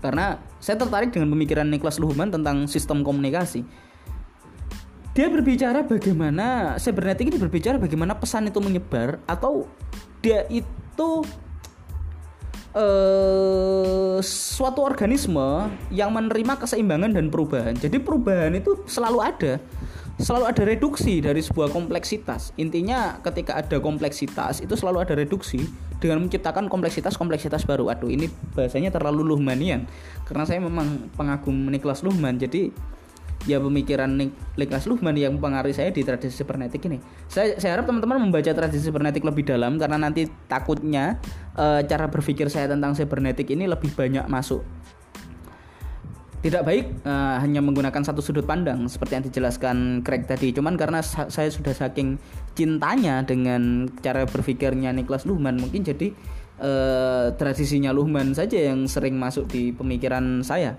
karena 0.07 0.39
saya 0.63 0.79
tertarik 0.79 1.11
dengan 1.11 1.35
pemikiran 1.35 1.67
Niklas 1.67 1.99
Luhmann 1.99 2.31
tentang 2.31 2.71
sistem 2.71 3.03
komunikasi 3.03 3.67
dia 5.17 5.33
berbicara 5.33 5.81
bagaimana 5.81 6.77
cybernetik 6.77 7.33
ini 7.33 7.41
berbicara 7.41 7.81
bagaimana 7.81 8.13
pesan 8.21 8.53
itu 8.53 8.61
menyebar 8.61 9.17
atau 9.25 9.65
dia 10.21 10.45
itu 10.53 11.25
uh, 12.77 14.21
suatu 14.21 14.85
organisme 14.85 15.73
yang 15.89 16.13
menerima 16.13 16.61
keseimbangan 16.61 17.17
dan 17.17 17.33
perubahan. 17.33 17.73
Jadi 17.73 17.97
perubahan 17.97 18.53
itu 18.61 18.85
selalu 18.85 19.19
ada. 19.25 19.53
Selalu 20.17 20.45
ada 20.49 20.63
reduksi 20.65 21.21
dari 21.21 21.45
sebuah 21.45 21.69
kompleksitas. 21.77 22.57
Intinya 22.57 23.21
ketika 23.21 23.61
ada 23.61 23.77
kompleksitas 23.77 24.65
itu 24.65 24.73
selalu 24.73 25.05
ada 25.05 25.13
reduksi 25.13 25.61
dengan 26.01 26.25
menciptakan 26.25 26.73
kompleksitas-kompleksitas 26.73 27.69
baru. 27.69 27.93
Aduh, 27.93 28.09
ini 28.09 28.33
bahasanya 28.57 28.89
terlalu 28.89 29.29
Luhmanian. 29.29 29.85
Karena 30.25 30.49
saya 30.49 30.65
memang 30.65 31.13
pengagum 31.21 31.69
Niklas 31.69 32.01
Luhmann. 32.01 32.41
Jadi 32.41 32.73
ya 33.45 33.63
pemikiran 33.63 34.09
Niklas 34.59 34.89
Luhmann 34.89 35.15
yang 35.21 35.39
mempengaruhi 35.39 35.77
saya 35.77 35.93
di 35.93 36.01
tradisi 36.01 36.35
cybernetik 36.41 36.81
ini. 36.89 36.97
Saya, 37.29 37.61
saya 37.61 37.77
harap 37.77 37.85
teman-teman 37.85 38.17
membaca 38.17 38.51
tradisi 38.51 38.89
cybernetik 38.89 39.21
lebih 39.23 39.47
dalam 39.47 39.77
karena 39.77 40.01
nanti 40.01 40.27
takutnya 40.51 41.21
e, 41.55 41.87
cara 41.87 42.11
berpikir 42.11 42.51
saya 42.51 42.67
tentang 42.73 42.97
cybernetik 42.97 43.47
ini 43.53 43.71
lebih 43.71 43.95
banyak 43.95 44.27
masuk. 44.27 44.67
Tidak 46.47 46.63
baik 46.63 47.03
e, 47.03 47.13
hanya 47.43 47.59
menggunakan 47.59 48.07
satu 48.07 48.23
sudut 48.23 48.47
pandang 48.47 48.87
seperti 48.87 49.19
yang 49.19 49.25
dijelaskan 49.27 50.07
Craig 50.07 50.31
tadi. 50.31 50.55
Cuman 50.55 50.79
karena 50.79 51.03
sa 51.03 51.27
saya 51.27 51.51
sudah 51.51 51.75
saking 51.75 52.23
cintanya 52.55 53.27
dengan 53.27 53.91
cara 53.99 54.23
berpikirnya 54.31 54.95
Niklas 54.95 55.27
Luhmann 55.27 55.59
mungkin 55.59 55.83
jadi 55.83 56.15
e, 56.63 56.71
tradisinya 57.35 57.91
Luhmann 57.91 58.31
saja 58.31 58.63
yang 58.63 58.87
sering 58.87 59.19
masuk 59.19 59.51
di 59.51 59.75
pemikiran 59.75 60.47
saya. 60.47 60.79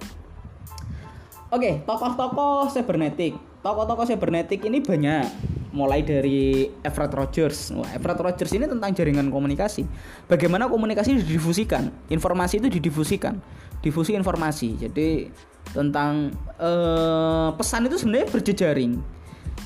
Oke, 1.51 1.83
tokoh-tokoh 1.83 2.71
cybernetik. 2.71 3.35
Tokoh-tokoh 3.59 4.07
cybernetik 4.07 4.63
ini 4.63 4.79
banyak. 4.79 5.27
Mulai 5.75 5.99
dari 5.99 6.63
Everett 6.79 7.11
Rogers. 7.11 7.75
Wah, 7.75 7.91
Everett 7.91 8.23
Rogers 8.23 8.55
ini 8.55 8.71
tentang 8.71 8.95
jaringan 8.95 9.27
komunikasi. 9.27 9.83
Bagaimana 10.31 10.71
komunikasi 10.71 11.19
didifusikan, 11.27 11.91
informasi 12.07 12.63
itu 12.63 12.71
didifusikan, 12.71 13.43
difusi 13.81 14.17
informasi. 14.17 14.77
Jadi 14.77 15.29
tentang 15.71 16.31
eh, 16.57 17.49
pesan 17.53 17.87
itu 17.87 17.97
sebenarnya 17.99 18.27
berjejaring. 18.31 18.93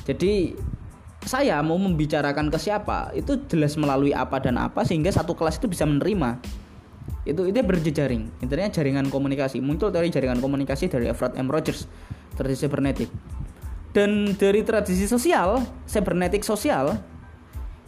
Jadi 0.07 0.57
saya 1.21 1.61
mau 1.61 1.77
membicarakan 1.77 2.49
ke 2.49 2.57
siapa 2.57 3.13
itu 3.13 3.37
jelas 3.45 3.77
melalui 3.77 4.09
apa 4.09 4.41
dan 4.41 4.57
apa 4.57 4.81
sehingga 4.81 5.13
satu 5.13 5.37
kelas 5.37 5.61
itu 5.61 5.69
bisa 5.69 5.85
menerima. 5.85 6.41
Itu 7.21 7.45
itu 7.45 7.61
berjejaring. 7.61 8.41
Intinya 8.41 8.69
jaringan 8.73 9.13
komunikasi. 9.13 9.61
Muncul 9.61 9.93
dari 9.93 10.09
jaringan 10.09 10.41
komunikasi 10.41 10.89
dari 10.89 11.05
Everett 11.05 11.37
M. 11.37 11.47
Rogers 11.49 11.85
tradisi 12.33 12.65
cybernetik 12.65 13.09
dan 13.91 14.35
dari 14.39 14.63
tradisi 14.63 15.03
sosial 15.05 15.63
cybernetik 15.83 16.47
sosial 16.47 16.95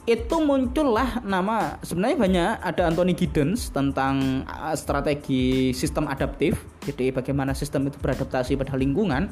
itu 0.04 0.36
muncullah 0.44 1.24
nama 1.24 1.80
sebenarnya 1.80 2.18
banyak 2.20 2.52
ada 2.60 2.82
Anthony 2.92 3.16
Giddens 3.16 3.72
tentang 3.72 4.44
uh, 4.44 4.76
strategi 4.76 5.72
sistem 5.72 6.12
adaptif 6.12 6.60
jadi 6.84 7.16
bagaimana 7.16 7.56
sistem 7.56 7.88
itu 7.88 7.96
beradaptasi 8.04 8.60
pada 8.60 8.76
lingkungan 8.76 9.32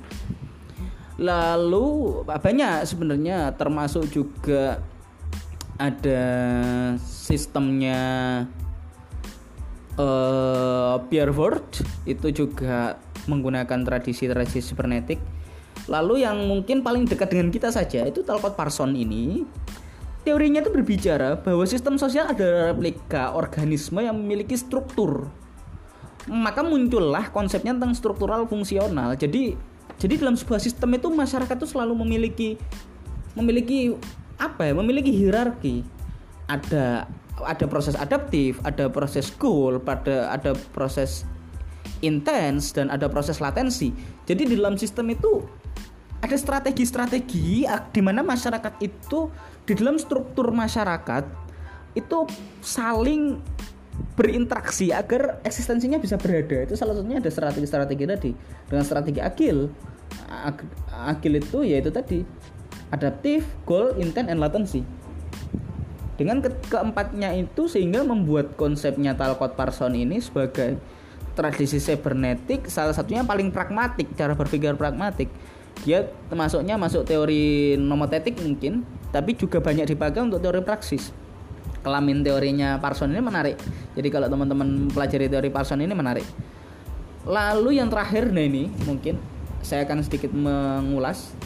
lalu 1.20 2.24
banyak 2.24 2.88
sebenarnya 2.88 3.52
termasuk 3.60 4.08
juga 4.08 4.80
ada 5.82 6.24
sistemnya 7.02 8.00
uh, 9.98 11.02
Pierre 11.10 11.34
Ward 11.34 11.84
itu 12.06 12.30
juga 12.32 13.02
menggunakan 13.26 13.82
tradisi-tradisi 13.86 14.62
cybernetik. 14.62 15.18
Lalu 15.90 16.22
yang 16.22 16.46
mungkin 16.46 16.86
paling 16.86 17.10
dekat 17.10 17.34
dengan 17.34 17.50
kita 17.50 17.74
saja 17.74 18.06
itu 18.06 18.22
Talcott 18.22 18.54
Parson 18.54 18.94
ini 18.94 19.42
teorinya 20.22 20.62
itu 20.62 20.70
berbicara 20.70 21.40
bahwa 21.42 21.66
sistem 21.66 21.98
sosial 21.98 22.30
adalah 22.30 22.74
replika 22.74 23.34
organisme 23.34 24.02
yang 24.06 24.18
memiliki 24.18 24.54
struktur. 24.54 25.30
Maka 26.30 26.62
muncullah 26.62 27.34
konsepnya 27.34 27.74
tentang 27.74 27.98
struktural 27.98 28.46
fungsional. 28.46 29.18
Jadi 29.18 29.58
jadi 29.98 30.18
dalam 30.18 30.38
sebuah 30.38 30.62
sistem 30.62 30.98
itu 30.98 31.10
masyarakat 31.10 31.58
itu 31.58 31.68
selalu 31.70 31.94
memiliki 32.06 32.58
memiliki 33.34 33.98
apa 34.38 34.70
ya? 34.70 34.74
Memiliki 34.78 35.10
hierarki. 35.10 35.86
Ada 36.46 37.10
ada 37.42 37.66
proses 37.66 37.98
adaptif, 37.98 38.62
ada 38.62 38.86
proses 38.90 39.34
goal, 39.34 39.82
pada 39.82 40.30
ada 40.30 40.54
proses 40.74 41.26
intens 42.06 42.74
dan 42.74 42.94
ada 42.94 43.10
proses 43.10 43.42
latensi. 43.42 43.94
Jadi 44.30 44.54
di 44.54 44.56
dalam 44.58 44.78
sistem 44.78 45.10
itu 45.10 45.42
ada 46.22 46.38
strategi-strategi 46.38 47.66
di 47.66 48.02
mana 48.02 48.22
masyarakat 48.22 48.78
itu 48.82 49.30
di 49.66 49.74
dalam 49.78 49.98
struktur 50.02 50.50
masyarakat 50.52 51.28
itu 51.94 52.18
saling 52.64 53.38
berinteraksi 54.16 54.96
agar 54.96 55.44
eksistensinya 55.46 56.00
bisa 56.00 56.16
berada. 56.18 56.64
Itu 56.66 56.74
salah 56.80 56.98
satunya 56.98 57.20
ada 57.20 57.32
strategi-strategi 57.32 58.04
tadi. 58.08 58.32
Dengan 58.66 58.84
strategi 58.88 59.20
agil. 59.20 59.70
Agil 60.92 61.34
itu 61.40 61.64
yaitu 61.64 61.92
tadi 61.92 62.24
adaptif, 62.92 63.48
goal, 63.64 63.96
intent, 63.96 64.28
and 64.28 64.40
latency 64.40 64.84
dengan 66.22 66.38
ke 66.38 66.54
keempatnya 66.70 67.34
itu 67.34 67.66
sehingga 67.66 68.06
membuat 68.06 68.54
konsepnya 68.54 69.18
Talcott 69.18 69.58
Parson 69.58 69.98
ini 69.98 70.22
sebagai 70.22 70.78
tradisi 71.34 71.82
cybernetik 71.82 72.70
salah 72.70 72.94
satunya 72.94 73.26
paling 73.26 73.50
pragmatik 73.50 74.14
cara 74.14 74.38
berpikir 74.38 74.78
pragmatik 74.78 75.34
dia 75.82 76.14
termasuknya 76.30 76.78
masuk 76.78 77.10
teori 77.10 77.74
nomotetik 77.82 78.38
mungkin 78.38 78.86
tapi 79.12 79.36
juga 79.36 79.60
banyak 79.60 79.88
dipakai 79.92 80.24
untuk 80.24 80.40
teori 80.40 80.64
praksis 80.64 81.12
kelamin 81.84 82.26
teorinya 82.26 82.80
Parson 82.80 83.12
ini 83.12 83.22
menarik 83.22 83.56
jadi 83.94 84.08
kalau 84.10 84.28
teman-teman 84.32 84.90
pelajari 84.90 85.28
teori 85.28 85.50
Parson 85.52 85.84
ini 85.84 85.92
menarik 85.92 86.26
lalu 87.28 87.78
yang 87.78 87.92
terakhir 87.92 88.32
nah 88.34 88.42
ini 88.42 88.72
mungkin 88.88 89.20
saya 89.62 89.86
akan 89.86 90.02
sedikit 90.02 90.34
mengulas 90.34 91.38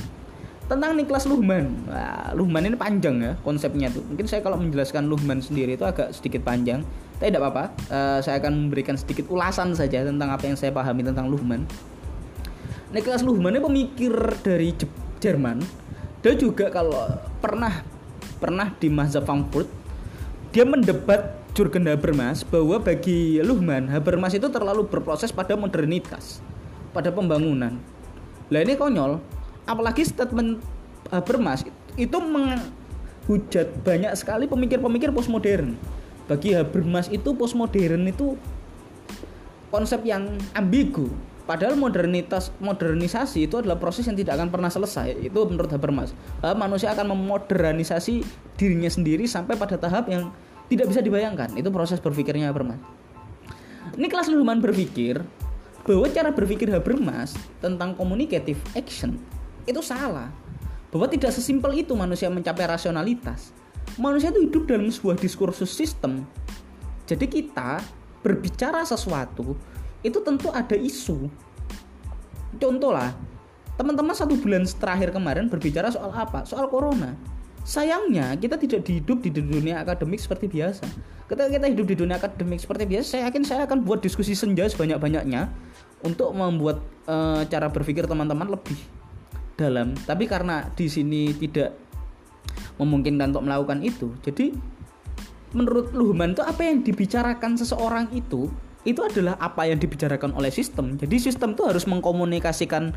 tentang 0.65 0.97
Niklas 0.97 1.29
Luhmann. 1.29 1.85
Nah, 1.85 2.33
Luhmann 2.33 2.65
ini 2.65 2.73
panjang 2.73 3.21
ya 3.21 3.33
konsepnya 3.45 3.93
tuh. 3.93 4.01
Mungkin 4.01 4.25
saya 4.25 4.41
kalau 4.41 4.57
menjelaskan 4.57 5.05
Luhmann 5.05 5.37
sendiri 5.37 5.77
itu 5.77 5.85
agak 5.85 6.09
sedikit 6.15 6.41
panjang. 6.41 6.81
Tapi 7.21 7.31
tidak 7.31 7.47
apa-apa. 7.47 7.65
Uh, 7.87 8.19
saya 8.19 8.41
akan 8.41 8.67
memberikan 8.67 8.97
sedikit 8.97 9.29
ulasan 9.29 9.77
saja 9.77 10.03
tentang 10.03 10.33
apa 10.33 10.43
yang 10.49 10.57
saya 10.57 10.73
pahami 10.73 11.05
tentang 11.05 11.29
Luhmann. 11.29 11.69
Niklas 12.91 13.21
Luhmann 13.21 13.55
ini 13.55 13.61
pemikir 13.61 14.13
dari 14.41 14.73
Jerman. 15.21 15.84
Dia 16.25 16.33
juga 16.33 16.73
kalau 16.73 17.05
pernah 17.37 17.85
pernah 18.41 18.73
di 18.81 18.89
Mazhab 18.89 19.29
Frankfurt 19.29 19.69
dia 20.49 20.65
mendebat 20.65 21.37
Jurgen 21.53 21.85
Habermas 21.85 22.41
bahwa 22.41 22.81
bagi 22.81 23.37
Luhmann 23.45 23.85
Habermas 23.93 24.33
itu 24.33 24.49
terlalu 24.49 24.89
berproses 24.89 25.29
pada 25.29 25.53
modernitas, 25.53 26.41
pada 26.97 27.13
pembangunan. 27.13 27.77
Lah 28.49 28.59
ini 28.65 28.73
konyol, 28.73 29.21
apalagi 29.69 30.01
statement 30.01 30.65
Habermas 31.13 31.61
itu 31.93 32.17
menghujat 32.17 33.85
banyak 33.85 34.09
sekali 34.17 34.49
pemikir-pemikir 34.49 35.13
postmodern. 35.13 35.77
Bagi 36.25 36.57
Habermas 36.57 37.05
itu 37.13 37.37
postmodern 37.37 38.01
itu 38.09 38.33
konsep 39.69 40.01
yang 40.01 40.41
ambigu. 40.57 41.05
Padahal 41.45 41.77
modernitas 41.77 42.49
modernisasi 42.57 43.45
itu 43.45 43.61
adalah 43.61 43.77
proses 43.77 44.09
yang 44.09 44.17
tidak 44.17 44.41
akan 44.41 44.49
pernah 44.49 44.73
selesai. 44.73 45.13
Itu 45.29 45.45
menurut 45.45 45.69
Habermas. 45.69 46.17
Manusia 46.41 46.91
akan 46.97 47.13
memodernisasi 47.13 48.25
dirinya 48.57 48.89
sendiri 48.89 49.29
sampai 49.29 49.53
pada 49.53 49.77
tahap 49.77 50.09
yang 50.09 50.33
tidak 50.65 50.89
bisa 50.89 51.05
dibayangkan. 51.05 51.53
Itu 51.53 51.69
proses 51.69 52.01
berpikirnya 52.01 52.49
Habermas. 52.49 52.81
Ini 53.93 54.09
kelas 54.09 54.33
Luhmann 54.33 54.57
berpikir 54.57 55.21
bahwa 55.85 56.09
cara 56.09 56.33
berpikir 56.33 56.65
Habermas 56.73 57.37
tentang 57.61 57.93
communicative 57.93 58.57
action 58.73 59.21
itu 59.69 59.81
salah 59.85 60.33
bahwa 60.89 61.05
tidak 61.05 61.29
sesimpel 61.29 61.77
itu 61.77 61.93
manusia 61.93 62.25
mencapai 62.25 62.65
rasionalitas 62.65 63.53
manusia 64.01 64.33
itu 64.33 64.49
hidup 64.49 64.65
dalam 64.65 64.89
sebuah 64.89 65.21
diskursus 65.21 65.69
sistem 65.69 66.25
jadi 67.05 67.29
kita 67.29 67.85
berbicara 68.25 68.81
sesuatu 68.81 69.53
itu 70.05 70.21
tentu 70.21 70.53
ada 70.53 70.77
isu. 70.77 71.27
Contoh 72.61 72.93
lah 72.93 73.11
teman-teman 73.75 74.15
satu 74.15 74.39
bulan 74.39 74.63
terakhir 74.63 75.11
kemarin 75.11 75.51
berbicara 75.51 75.91
soal 75.91 76.13
apa? 76.13 76.45
Soal 76.45 76.69
corona. 76.69 77.17
Sayangnya 77.65 78.37
kita 78.37 78.61
tidak 78.61 78.85
hidup 78.85 79.25
di 79.25 79.33
dunia 79.33 79.81
akademik 79.81 80.21
seperti 80.21 80.45
biasa. 80.45 80.85
Ketika 81.25 81.49
kita 81.49 81.65
hidup 81.65 81.85
di 81.89 81.95
dunia 81.97 82.21
akademik 82.21 82.61
seperti 82.61 82.85
biasa 82.85 83.05
saya 83.17 83.21
yakin 83.27 83.43
saya 83.43 83.61
akan 83.65 83.81
buat 83.81 84.05
diskusi 84.05 84.37
senja 84.37 84.69
sebanyak-banyaknya 84.69 85.49
untuk 86.05 86.29
membuat 86.37 86.85
e, 87.09 87.49
cara 87.49 87.73
berpikir 87.73 88.05
teman-teman 88.05 88.53
lebih 88.53 88.77
dalam. 89.57 89.97
Tapi 90.05 90.29
karena 90.29 90.69
di 90.77 90.85
sini 90.85 91.33
tidak 91.33 91.73
memungkinkan 92.77 93.31
untuk 93.31 93.45
melakukan 93.47 93.79
itu 93.81 94.11
jadi 94.23 94.51
menurut 95.55 95.95
Luhman 95.95 96.35
itu 96.35 96.43
apa 96.43 96.67
yang 96.67 96.83
dibicarakan 96.83 97.55
seseorang 97.55 98.11
itu 98.11 98.51
itu 98.85 99.01
adalah 99.01 99.35
apa 99.41 99.65
yang 99.65 99.81
dibicarakan 99.81 100.37
oleh 100.37 100.53
sistem. 100.53 100.93
Jadi 100.95 101.17
sistem 101.17 101.57
itu 101.57 101.65
harus 101.65 101.89
mengkomunikasikan 101.89 102.93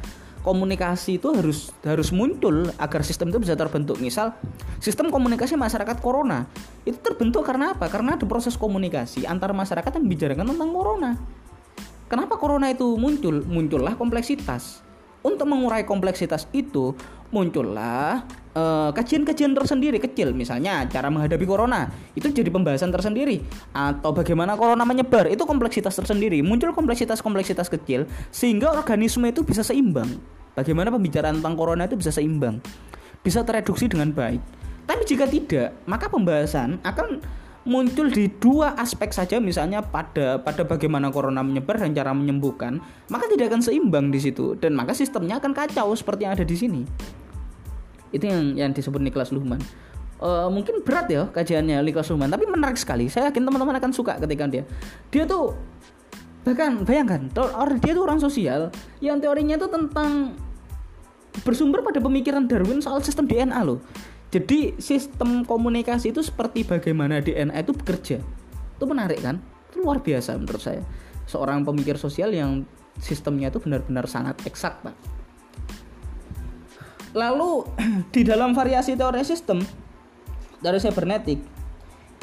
komunikasi 0.46 1.18
itu 1.18 1.34
harus 1.34 1.74
harus 1.82 2.14
muncul 2.14 2.70
agar 2.78 3.00
sistem 3.02 3.32
itu 3.32 3.40
bisa 3.42 3.56
terbentuk. 3.56 3.98
Misal 3.98 4.36
sistem 4.78 5.08
komunikasi 5.08 5.56
masyarakat 5.56 5.98
corona 5.98 6.46
itu 6.84 7.00
terbentuk 7.00 7.42
karena 7.42 7.72
apa? 7.74 7.88
Karena 7.88 8.14
ada 8.14 8.24
proses 8.28 8.54
komunikasi 8.54 9.24
antar 9.24 9.56
masyarakat 9.56 9.90
yang 9.98 10.04
membicarakan 10.04 10.46
tentang 10.54 10.70
corona. 10.70 11.10
Kenapa 12.08 12.40
corona 12.40 12.72
itu 12.72 12.96
muncul? 12.96 13.44
Muncullah 13.44 13.96
kompleksitas. 13.96 14.84
Untuk 15.20 15.50
mengurai 15.50 15.82
kompleksitas 15.82 16.46
itu 16.54 16.94
muncullah 17.28 18.24
Eh, 18.58 18.90
kajian-kajian 18.90 19.54
tersendiri 19.54 20.02
kecil. 20.02 20.34
Misalnya 20.34 20.82
cara 20.90 21.06
menghadapi 21.12 21.46
corona 21.46 21.86
itu 22.18 22.26
jadi 22.32 22.50
pembahasan 22.50 22.90
tersendiri. 22.90 23.38
Atau 23.70 24.10
bagaimana 24.10 24.58
corona 24.58 24.82
menyebar 24.82 25.30
itu 25.30 25.46
kompleksitas 25.46 25.94
tersendiri. 25.94 26.42
Muncul 26.42 26.74
kompleksitas-kompleksitas 26.74 27.70
kecil 27.70 28.10
sehingga 28.34 28.74
organisme 28.74 29.30
itu 29.30 29.46
bisa 29.46 29.62
seimbang. 29.62 30.18
Bagaimana 30.58 30.90
pembicaraan 30.90 31.38
tentang 31.38 31.54
corona 31.54 31.86
itu 31.86 31.94
bisa 31.94 32.10
seimbang. 32.10 32.58
Bisa 33.22 33.46
tereduksi 33.46 33.86
dengan 33.86 34.10
baik. 34.10 34.42
Tapi 34.88 35.02
jika 35.06 35.28
tidak 35.28 35.78
maka 35.86 36.10
pembahasan 36.10 36.82
akan 36.82 37.22
muncul 37.68 38.10
di 38.10 38.26
dua 38.42 38.74
aspek 38.74 39.14
saja. 39.14 39.38
Misalnya 39.38 39.86
pada 39.86 40.42
pada 40.42 40.66
bagaimana 40.66 41.14
corona 41.14 41.46
menyebar 41.46 41.78
dan 41.78 41.94
cara 41.94 42.10
menyembuhkan 42.10 42.82
maka 43.06 43.30
tidak 43.30 43.54
akan 43.54 43.62
seimbang 43.62 44.10
di 44.10 44.18
situ. 44.18 44.58
Dan 44.58 44.74
maka 44.74 44.98
sistemnya 44.98 45.38
akan 45.38 45.54
kacau 45.54 45.94
seperti 45.94 46.26
yang 46.26 46.34
ada 46.34 46.48
di 46.48 46.56
sini 46.58 46.82
itu 48.14 48.24
yang 48.24 48.56
yang 48.56 48.70
disebut 48.72 49.00
Niklas 49.02 49.30
Luhmann. 49.34 49.60
Uh, 50.18 50.50
mungkin 50.50 50.82
berat 50.82 51.06
ya 51.06 51.30
kajiannya 51.30 51.78
Niklas 51.86 52.10
Luhmann 52.10 52.32
tapi 52.32 52.44
menarik 52.48 52.76
sekali. 52.80 53.06
Saya 53.06 53.30
yakin 53.30 53.46
teman-teman 53.46 53.76
akan 53.78 53.90
suka 53.94 54.18
ketika 54.18 54.44
dia. 54.50 54.64
Dia 55.14 55.24
tuh 55.28 55.54
bahkan 56.46 56.80
bayangkan 56.86 57.28
dia 57.82 57.92
tuh 57.92 58.02
orang 58.08 58.22
sosial 58.22 58.72
yang 59.04 59.20
teorinya 59.20 59.60
itu 59.60 59.68
tentang 59.68 60.32
bersumber 61.44 61.84
pada 61.84 62.00
pemikiran 62.00 62.48
Darwin 62.48 62.80
soal 62.80 63.04
sistem 63.04 63.28
DNA 63.28 63.60
loh. 63.62 63.78
Jadi 64.28 64.76
sistem 64.76 65.44
komunikasi 65.46 66.12
itu 66.12 66.20
seperti 66.20 66.64
bagaimana 66.64 67.24
DNA 67.24 67.64
itu 67.64 67.72
bekerja. 67.72 68.18
Itu 68.76 68.84
menarik 68.84 69.24
kan? 69.24 69.40
Itu 69.72 69.80
luar 69.80 70.04
biasa 70.04 70.36
menurut 70.36 70.60
saya. 70.60 70.82
Seorang 71.24 71.64
pemikir 71.64 71.96
sosial 71.96 72.32
yang 72.36 72.64
sistemnya 73.00 73.48
itu 73.48 73.62
benar-benar 73.62 74.10
sangat 74.10 74.42
eksak 74.44 74.82
pak 74.82 75.17
Lalu 77.16 77.64
di 78.14 78.22
dalam 78.24 78.52
variasi 78.52 78.96
teori 78.96 79.24
sistem 79.24 79.62
dari 80.58 80.78
cybernetik 80.82 81.38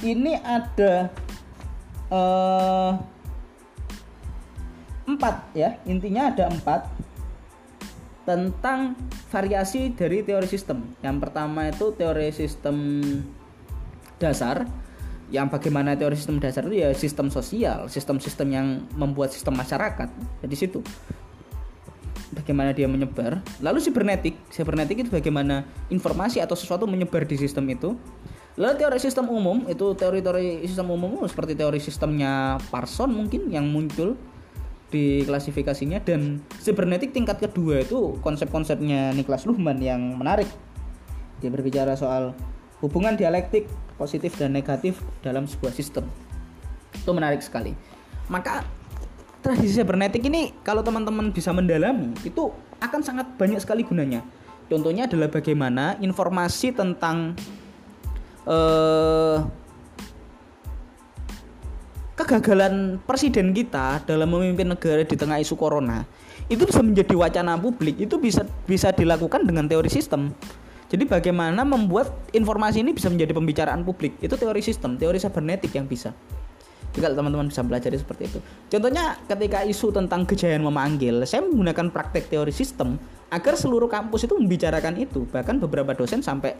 ini 0.03 0.35
ada 0.43 1.07
uh, 2.11 2.91
empat 5.05 5.55
ya 5.55 5.79
intinya 5.87 6.33
ada 6.33 6.51
empat 6.51 6.91
tentang 8.25 8.97
variasi 9.29 9.93
dari 9.93 10.25
teori 10.25 10.49
sistem. 10.49 10.97
Yang 11.05 11.17
pertama 11.21 11.69
itu 11.69 11.93
teori 11.93 12.33
sistem 12.33 12.99
dasar. 14.17 14.65
Yang 15.29 15.57
bagaimana 15.57 15.97
teori 15.97 16.17
sistem 16.17 16.37
dasar 16.37 16.65
itu 16.69 16.85
ya 16.85 16.89
sistem 16.93 17.33
sosial, 17.33 17.89
sistem-sistem 17.89 18.47
yang 18.49 18.67
membuat 18.97 19.33
sistem 19.33 19.57
masyarakat. 19.57 20.09
Jadi 20.41 20.55
situ 20.57 20.81
bagaimana 22.35 22.75
dia 22.75 22.85
menyebar. 22.85 23.39
Lalu 23.63 23.79
cybernetik, 23.79 24.35
cybernetik 24.51 25.07
itu 25.07 25.09
bagaimana 25.09 25.63
informasi 25.87 26.43
atau 26.43 26.53
sesuatu 26.53 26.83
menyebar 26.85 27.23
di 27.23 27.39
sistem 27.39 27.65
itu. 27.71 27.95
Lalu 28.55 28.79
teori 28.79 28.99
sistem 28.99 29.27
umum 29.31 29.67
itu 29.67 29.95
teori-teori 29.95 30.63
sistem 30.63 30.87
umum 30.91 31.23
seperti 31.27 31.59
teori 31.59 31.79
sistemnya 31.79 32.55
Parson 32.71 33.11
mungkin 33.11 33.51
yang 33.51 33.67
muncul 33.67 34.15
di 34.87 35.27
klasifikasinya 35.27 35.99
dan 36.07 36.39
cybernetik 36.63 37.11
tingkat 37.11 37.41
kedua 37.43 37.83
itu 37.83 38.15
konsep-konsepnya 38.23 39.11
Niklas 39.11 39.43
Luhmann 39.43 39.83
yang 39.83 39.99
menarik. 40.15 40.47
Dia 41.43 41.51
berbicara 41.51 41.99
soal 41.99 42.31
hubungan 42.79 43.19
dialektik 43.19 43.67
positif 43.99 44.39
dan 44.39 44.55
negatif 44.55 45.03
dalam 45.19 45.51
sebuah 45.51 45.75
sistem. 45.75 46.07
Itu 46.95 47.11
menarik 47.11 47.43
sekali. 47.43 47.75
Maka 48.31 48.63
tradisi 49.45 49.77
cybernetik 49.77 50.25
ini 50.25 50.57
kalau 50.65 50.81
teman-teman 50.81 51.29
bisa 51.29 51.53
mendalami 51.53 52.09
itu 52.25 52.49
akan 52.81 53.05
sangat 53.05 53.29
banyak 53.37 53.61
sekali 53.61 53.85
gunanya. 53.85 54.25
Contohnya 54.65 55.05
adalah 55.05 55.29
bagaimana 55.29 55.93
informasi 56.01 56.73
tentang 56.73 57.37
uh, 58.49 59.45
kegagalan 62.17 62.97
presiden 63.05 63.53
kita 63.53 64.01
dalam 64.09 64.33
memimpin 64.33 64.73
negara 64.73 65.05
di 65.05 65.13
tengah 65.13 65.37
isu 65.37 65.53
corona 65.53 66.01
itu 66.49 66.65
bisa 66.65 66.81
menjadi 66.81 67.13
wacana 67.13 67.53
publik 67.61 68.01
itu 68.01 68.17
bisa 68.17 68.41
bisa 68.65 68.89
dilakukan 68.89 69.45
dengan 69.45 69.69
teori 69.69 69.93
sistem. 69.93 70.33
Jadi 70.89 71.05
bagaimana 71.05 71.61
membuat 71.65 72.13
informasi 72.33 72.81
ini 72.81 72.93
bisa 72.93 73.09
menjadi 73.09 73.33
pembicaraan 73.33 73.85
publik 73.85 74.17
itu 74.21 74.33
teori 74.33 74.61
sistem, 74.65 74.97
teori 74.97 75.17
cybernetik 75.21 75.73
yang 75.73 75.85
bisa. 75.85 76.13
Jika 76.95 77.11
teman-teman 77.11 77.51
bisa 77.51 77.61
belajar 77.61 77.91
seperti 77.91 78.31
itu. 78.31 78.39
Contohnya 78.71 79.19
ketika 79.27 79.67
isu 79.67 79.91
tentang 79.91 80.23
kejayaan 80.23 80.63
memanggil, 80.63 81.27
saya 81.27 81.43
menggunakan 81.43 81.91
praktek 81.91 82.31
teori 82.31 82.55
sistem 82.55 82.95
agar 83.27 83.59
seluruh 83.59 83.91
kampus 83.91 84.25
itu 84.25 84.33
membicarakan 84.39 84.95
itu. 84.95 85.27
Bahkan 85.27 85.59
beberapa 85.59 85.91
dosen 85.91 86.23
sampai 86.23 86.55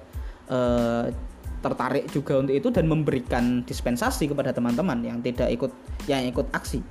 uh, 0.52 1.08
tertarik 1.66 2.06
juga 2.14 2.38
untuk 2.38 2.54
itu 2.54 2.70
dan 2.70 2.86
memberikan 2.86 3.66
dispensasi 3.66 4.30
kepada 4.30 4.54
teman-teman 4.54 5.02
yang 5.02 5.18
tidak 5.26 5.50
ikut 5.50 5.72
yang 6.06 6.22
ikut 6.30 6.46
aksi 6.54 6.86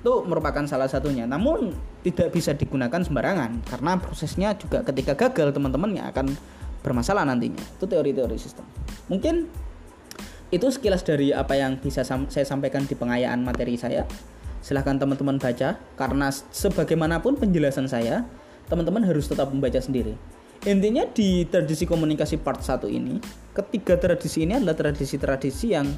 itu 0.00 0.12
merupakan 0.24 0.64
salah 0.64 0.88
satunya 0.88 1.28
namun 1.28 1.76
tidak 2.00 2.32
bisa 2.32 2.56
digunakan 2.56 3.04
sembarangan 3.04 3.60
karena 3.68 4.00
prosesnya 4.00 4.56
juga 4.56 4.80
ketika 4.82 5.14
gagal 5.14 5.52
teman-teman 5.52 5.92
yang 5.92 6.08
akan 6.08 6.32
bermasalah 6.80 7.22
nantinya 7.28 7.60
itu 7.60 7.84
teori-teori 7.84 8.36
sistem 8.40 8.64
mungkin 9.12 9.46
itu 10.50 10.66
sekilas 10.66 11.06
dari 11.06 11.30
apa 11.30 11.54
yang 11.54 11.78
bisa 11.78 12.02
sam 12.02 12.26
saya 12.26 12.42
sampaikan 12.42 12.82
di 12.82 12.98
pengayaan 12.98 13.46
materi 13.46 13.78
saya. 13.78 14.02
Silahkan 14.60 14.98
teman-teman 14.98 15.40
baca 15.40 15.78
karena 15.96 16.28
sebagaimanapun 16.30 17.38
penjelasan 17.38 17.86
saya 17.86 18.26
teman-teman 18.66 19.06
harus 19.06 19.30
tetap 19.30 19.48
membaca 19.54 19.78
sendiri. 19.78 20.18
Intinya 20.68 21.08
di 21.08 21.48
tradisi 21.48 21.88
komunikasi 21.88 22.36
part 22.42 22.60
1 22.60 22.84
ini 22.92 23.16
ketiga 23.56 23.96
tradisi 23.96 24.44
ini 24.44 24.60
adalah 24.60 24.76
tradisi-tradisi 24.76 25.72
yang 25.72 25.88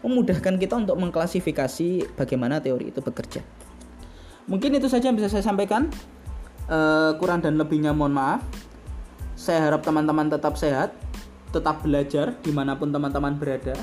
memudahkan 0.00 0.56
kita 0.56 0.74
untuk 0.86 0.96
mengklasifikasi 0.96 2.16
bagaimana 2.16 2.62
teori 2.62 2.94
itu 2.94 3.02
bekerja. 3.02 3.44
Mungkin 4.46 4.78
itu 4.78 4.86
saja 4.86 5.10
yang 5.10 5.18
bisa 5.18 5.28
saya 5.28 5.42
sampaikan. 5.42 5.90
Uh, 6.66 7.14
kurang 7.22 7.42
dan 7.42 7.58
lebihnya 7.58 7.94
mohon 7.94 8.14
maaf. 8.14 8.42
Saya 9.36 9.66
harap 9.68 9.84
teman-teman 9.84 10.30
tetap 10.32 10.56
sehat 10.56 10.94
tetap 11.50 11.82
belajar 11.82 12.38
di 12.40 12.50
mana 12.54 12.78
pun 12.78 12.90
teman-teman 12.90 13.36
berada. 13.36 13.74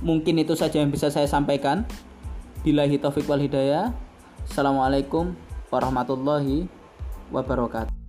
Mungkin 0.00 0.40
itu 0.40 0.56
saja 0.56 0.80
yang 0.80 0.88
bisa 0.88 1.12
saya 1.12 1.28
sampaikan. 1.28 1.84
Bila 2.64 2.88
taufik 2.88 3.28
wal 3.28 3.40
hidayah. 3.40 3.92
Assalamualaikum 4.48 5.36
warahmatullahi 5.68 6.68
wabarakatuh. 7.32 7.99